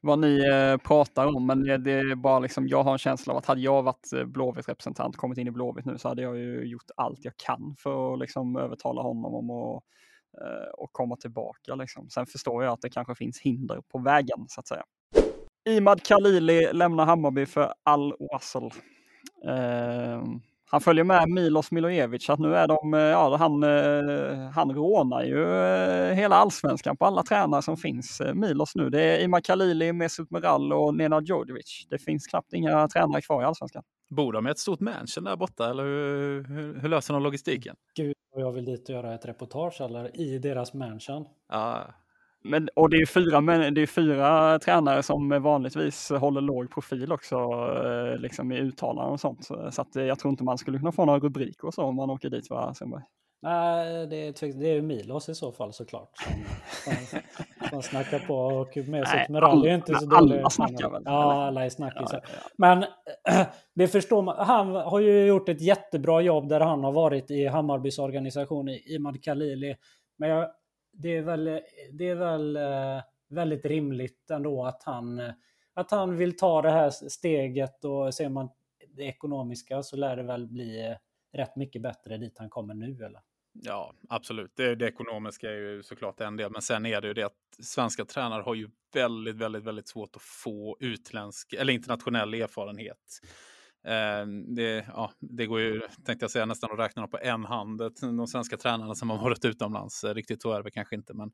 vad 0.00 0.18
ni 0.18 0.38
eh, 0.52 0.76
pratar 0.76 1.26
om, 1.26 1.46
men 1.46 1.62
det, 1.62 1.78
det, 1.78 1.92
är 1.92 2.14
bara 2.14 2.38
liksom, 2.38 2.68
jag 2.68 2.82
har 2.82 2.92
en 2.92 2.98
känsla 2.98 3.32
av 3.32 3.38
att 3.38 3.46
hade 3.46 3.60
jag 3.60 3.82
varit 3.82 4.12
eh, 4.12 4.24
Blåvitt 4.24 4.68
representant, 4.68 5.16
kommit 5.16 5.38
in 5.38 5.46
i 5.46 5.50
Blåvitt 5.50 5.84
nu, 5.84 5.98
så 5.98 6.08
hade 6.08 6.22
jag 6.22 6.38
ju 6.38 6.64
gjort 6.64 6.90
allt 6.96 7.24
jag 7.24 7.36
kan 7.36 7.74
för 7.78 8.12
att 8.12 8.18
liksom 8.18 8.56
övertala 8.56 9.02
honom 9.02 9.34
om 9.34 9.50
att 9.50 9.82
eh, 10.40 10.70
och 10.78 10.92
komma 10.92 11.16
tillbaka. 11.16 11.74
Liksom. 11.74 12.10
Sen 12.10 12.26
förstår 12.26 12.64
jag 12.64 12.72
att 12.72 12.80
det 12.80 12.90
kanske 12.90 13.14
finns 13.14 13.40
hinder 13.40 13.80
på 13.80 13.98
vägen, 13.98 14.46
så 14.48 14.60
att 14.60 14.68
säga. 14.68 14.84
Imad 15.68 16.02
Khalili 16.02 16.72
lämnar 16.72 17.06
Hammarby 17.06 17.46
för 17.46 17.74
Al 17.82 18.14
Wassel. 18.32 18.70
Eh, 19.44 20.22
han 20.70 20.80
följer 20.80 21.04
med 21.04 21.28
Milos 21.28 21.70
Milojevic, 21.70 22.30
att 22.30 22.38
nu 22.38 22.56
är 22.56 22.68
de, 22.68 22.92
ja 22.92 23.36
han, 23.36 23.62
han 24.52 24.70
rånar 24.74 25.22
ju 25.22 25.44
hela 26.14 26.36
allsvenskan 26.36 26.96
på 26.96 27.04
alla 27.04 27.22
tränare 27.22 27.62
som 27.62 27.76
finns. 27.76 28.22
Milos 28.34 28.74
nu, 28.74 28.90
det 28.90 29.02
är 29.02 29.24
Ima 29.24 29.40
Khalili, 29.40 29.92
Mesut 29.92 30.30
Meral 30.30 30.72
och 30.72 30.94
Nenad 30.94 31.28
Djordjevic. 31.28 31.86
Det 31.90 31.98
finns 31.98 32.26
knappt 32.26 32.52
inga 32.52 32.88
tränare 32.88 33.22
kvar 33.22 33.42
i 33.42 33.44
allsvenskan. 33.44 33.82
Bor 34.10 34.32
de 34.32 34.44
med 34.44 34.50
ett 34.50 34.58
stort 34.58 34.80
mansion 34.80 35.24
där 35.24 35.36
borta 35.36 35.70
eller 35.70 35.82
hur, 35.82 36.44
hur, 36.44 36.80
hur 36.80 36.88
löser 36.88 37.14
de 37.14 37.22
logistiken? 37.22 37.76
Gud, 37.96 38.14
jag 38.36 38.52
vill 38.52 38.64
dit 38.64 38.88
och 38.88 38.94
göra 38.94 39.14
ett 39.14 39.26
reportage 39.26 39.80
eller 39.80 40.20
i 40.20 40.38
deras 40.38 40.74
mansion. 40.74 41.26
Ja, 41.48 41.84
men, 42.44 42.68
och 42.76 42.90
det 42.90 42.96
är 42.96 43.06
fyra, 43.06 43.40
men 43.40 43.74
det 43.74 43.82
är 43.82 43.86
fyra 43.86 44.58
tränare 44.58 45.02
som 45.02 45.42
vanligtvis 45.42 46.10
håller 46.10 46.40
låg 46.40 46.70
profil 46.70 47.12
också 47.12 47.36
eh, 47.36 48.18
liksom 48.18 48.52
i 48.52 48.58
uttalanden 48.58 49.12
och 49.12 49.20
sånt. 49.20 49.44
Så 49.44 49.82
att 49.82 49.94
jag 49.94 50.18
tror 50.18 50.30
inte 50.30 50.44
man 50.44 50.58
skulle 50.58 50.78
kunna 50.78 50.92
få 50.92 51.04
några 51.04 51.18
rubriker 51.18 51.66
och 51.66 51.74
så 51.74 51.82
om 51.82 51.96
man 51.96 52.10
åker 52.10 52.30
dit 52.30 52.50
va, 52.50 52.74
Sundberg? 52.74 53.02
Nej, 53.44 54.06
det 54.06 54.16
är, 54.16 54.60
det 54.60 54.68
är 54.68 54.82
Milos 54.82 55.28
i 55.28 55.34
så 55.34 55.52
fall 55.52 55.72
såklart. 55.72 56.10
Som, 56.84 56.94
som, 56.94 57.20
som 57.70 57.82
snackar 57.82 58.18
på 58.18 58.34
och 58.34 58.76
med 58.88 59.08
sig 59.08 59.26
med 59.28 59.42
rally 59.42 59.68
är 59.68 59.74
inte 59.74 59.94
så 59.94 60.06
dålig. 60.06 60.38
Alla 60.38 60.50
snackar 60.50 60.90
väl? 60.90 61.02
Ja, 61.04 61.46
alla 61.46 61.64
är 61.64 61.68
snackisar. 61.68 62.20
Ja, 62.22 62.30
ja. 62.34 62.50
Men 62.58 62.84
det 63.74 63.88
förstår 63.88 64.22
man. 64.22 64.46
Han 64.46 64.68
har 64.74 65.00
ju 65.00 65.26
gjort 65.26 65.48
ett 65.48 65.60
jättebra 65.60 66.20
jobb 66.20 66.48
där 66.48 66.60
han 66.60 66.84
har 66.84 66.92
varit 66.92 67.30
i 67.30 67.46
Hammarbys 67.46 67.98
organisation 67.98 68.68
i 68.68 68.94
Imad 68.94 69.24
Khalili. 69.24 69.76
Men 70.18 70.28
jag, 70.28 70.48
det 70.94 71.16
är 71.16 71.22
väl, 71.22 71.60
det 71.92 72.08
är 72.08 72.14
väl 72.14 72.56
eh, 72.56 73.02
väldigt 73.28 73.64
rimligt 73.64 74.30
ändå 74.30 74.64
att 74.64 74.82
han, 74.82 75.32
att 75.74 75.90
han 75.90 76.16
vill 76.16 76.36
ta 76.36 76.62
det 76.62 76.70
här 76.70 76.90
steget 76.90 77.84
och 77.84 78.14
ser 78.14 78.28
man 78.28 78.48
det 78.88 79.02
ekonomiska 79.02 79.82
så 79.82 79.96
lär 79.96 80.16
det 80.16 80.22
väl 80.22 80.46
bli 80.46 80.86
eh, 80.86 80.96
rätt 81.32 81.56
mycket 81.56 81.82
bättre 81.82 82.16
dit 82.16 82.38
han 82.38 82.50
kommer 82.50 82.74
nu 82.74 83.04
eller? 83.04 83.20
Ja, 83.52 83.94
absolut. 84.08 84.52
Det, 84.56 84.74
det 84.74 84.88
ekonomiska 84.88 85.50
är 85.50 85.56
ju 85.56 85.82
såklart 85.82 86.20
en 86.20 86.36
del, 86.36 86.50
men 86.50 86.62
sen 86.62 86.86
är 86.86 87.00
det 87.00 87.08
ju 87.08 87.14
det 87.14 87.22
att 87.22 87.36
svenska 87.62 88.04
tränare 88.04 88.42
har 88.42 88.54
ju 88.54 88.70
väldigt, 88.92 89.36
väldigt, 89.36 89.64
väldigt 89.64 89.88
svårt 89.88 90.16
att 90.16 90.22
få 90.22 90.76
utländsk 90.80 91.52
eller 91.52 91.72
internationell 91.72 92.34
erfarenhet. 92.34 93.20
Ehm, 93.84 94.54
det, 94.54 94.86
ja, 94.88 95.12
det 95.20 95.46
går 95.46 95.60
ju, 95.60 95.80
tänkte 96.04 96.24
jag 96.24 96.30
säga, 96.30 96.46
nästan 96.46 96.72
att 96.72 96.78
räkna 96.78 97.06
på 97.06 97.18
en 97.22 97.44
hand, 97.44 97.82
de 98.00 98.26
svenska 98.26 98.56
tränarna 98.56 98.94
som 98.94 99.10
har 99.10 99.18
varit 99.18 99.44
utomlands. 99.44 100.04
Eh, 100.04 100.14
riktigt 100.14 100.42
så 100.42 100.52
är 100.52 100.62
det 100.62 100.70
kanske 100.70 100.96
inte, 100.96 101.14
men 101.14 101.32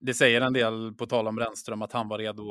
det 0.00 0.14
säger 0.14 0.40
en 0.40 0.52
del, 0.52 0.94
på 0.94 1.06
tal 1.06 1.28
om 1.28 1.36
Brännström, 1.36 1.82
att 1.82 1.92
han 1.92 2.08
var 2.08 2.18
redo 2.18 2.42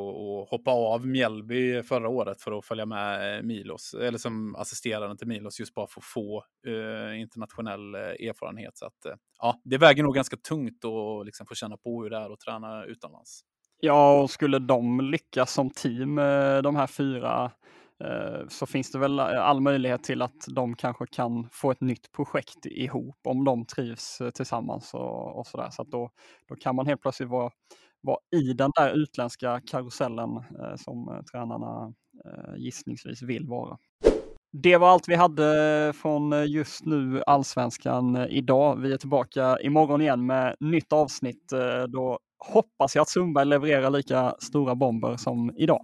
att 0.41 0.49
hoppa 0.49 0.71
av 0.71 1.07
Mjällby 1.07 1.83
förra 1.83 2.09
året 2.09 2.41
för 2.41 2.57
att 2.57 2.65
följa 2.65 2.85
med 2.85 3.37
eh, 3.37 3.43
Milos, 3.43 3.93
eller 3.93 4.17
som 4.17 4.55
assisterande 4.55 5.17
till 5.17 5.27
Milos, 5.27 5.59
just 5.59 5.73
bara 5.73 5.87
för 5.87 6.01
att 6.01 6.05
få 6.05 6.43
eh, 6.67 7.21
internationell 7.21 7.95
eh, 7.95 8.01
erfarenhet. 8.01 8.77
Så 8.77 8.85
att, 8.85 9.05
eh, 9.05 9.13
ja, 9.39 9.61
det 9.63 9.77
väger 9.77 10.03
nog 10.03 10.15
ganska 10.15 10.37
tungt 10.37 10.85
att 10.85 11.25
liksom 11.25 11.47
få 11.47 11.55
känna 11.55 11.77
på 11.77 12.03
hur 12.03 12.09
det 12.09 12.17
är 12.17 12.33
att 12.33 12.39
träna 12.39 12.85
utomlands. 12.85 13.41
Ja, 13.79 14.21
och 14.21 14.29
skulle 14.29 14.59
de 14.59 15.01
lyckas 15.01 15.53
som 15.53 15.69
team, 15.69 16.15
de 16.63 16.75
här 16.75 16.87
fyra 16.87 17.51
Eh, 18.03 18.47
så 18.47 18.65
finns 18.65 18.91
det 18.91 18.99
väl 18.99 19.19
eh, 19.19 19.25
all 19.25 19.61
möjlighet 19.61 20.03
till 20.03 20.21
att 20.21 20.45
de 20.47 20.75
kanske 20.75 21.05
kan 21.07 21.49
få 21.51 21.71
ett 21.71 21.81
nytt 21.81 22.11
projekt 22.11 22.65
ihop 22.65 23.17
om 23.23 23.43
de 23.43 23.65
trivs 23.65 24.21
eh, 24.21 24.29
tillsammans 24.29 24.93
och, 24.93 25.39
och 25.39 25.47
sådär. 25.47 25.69
Så 25.71 25.81
att 25.81 25.91
då, 25.91 26.09
då 26.49 26.55
kan 26.55 26.75
man 26.75 26.87
helt 26.87 27.01
plötsligt 27.01 27.29
vara, 27.29 27.51
vara 28.01 28.17
i 28.35 28.53
den 28.53 28.71
där 28.75 28.93
utländska 28.93 29.61
karusellen 29.71 30.37
eh, 30.37 30.75
som 30.75 31.23
tränarna 31.31 31.93
gissningsvis 32.57 33.21
vill 33.21 33.47
vara. 33.47 33.77
Det 34.51 34.77
var 34.77 34.89
allt 34.89 35.07
vi 35.07 35.15
hade 35.15 35.93
från 36.01 36.47
just 36.47 36.85
nu 36.85 37.23
Allsvenskan 37.27 38.17
idag. 38.17 38.75
Vi 38.75 38.93
är 38.93 38.97
tillbaka 38.97 39.59
imorgon 39.59 40.01
igen 40.01 40.25
med 40.25 40.55
nytt 40.59 40.93
avsnitt. 40.93 41.53
Då 41.87 42.19
hoppas 42.37 42.95
jag 42.95 43.01
att 43.01 43.09
Sundberg 43.09 43.45
levererar 43.45 43.89
lika 43.89 44.35
stora 44.39 44.75
bomber 44.75 45.17
som 45.17 45.51
idag. 45.57 45.81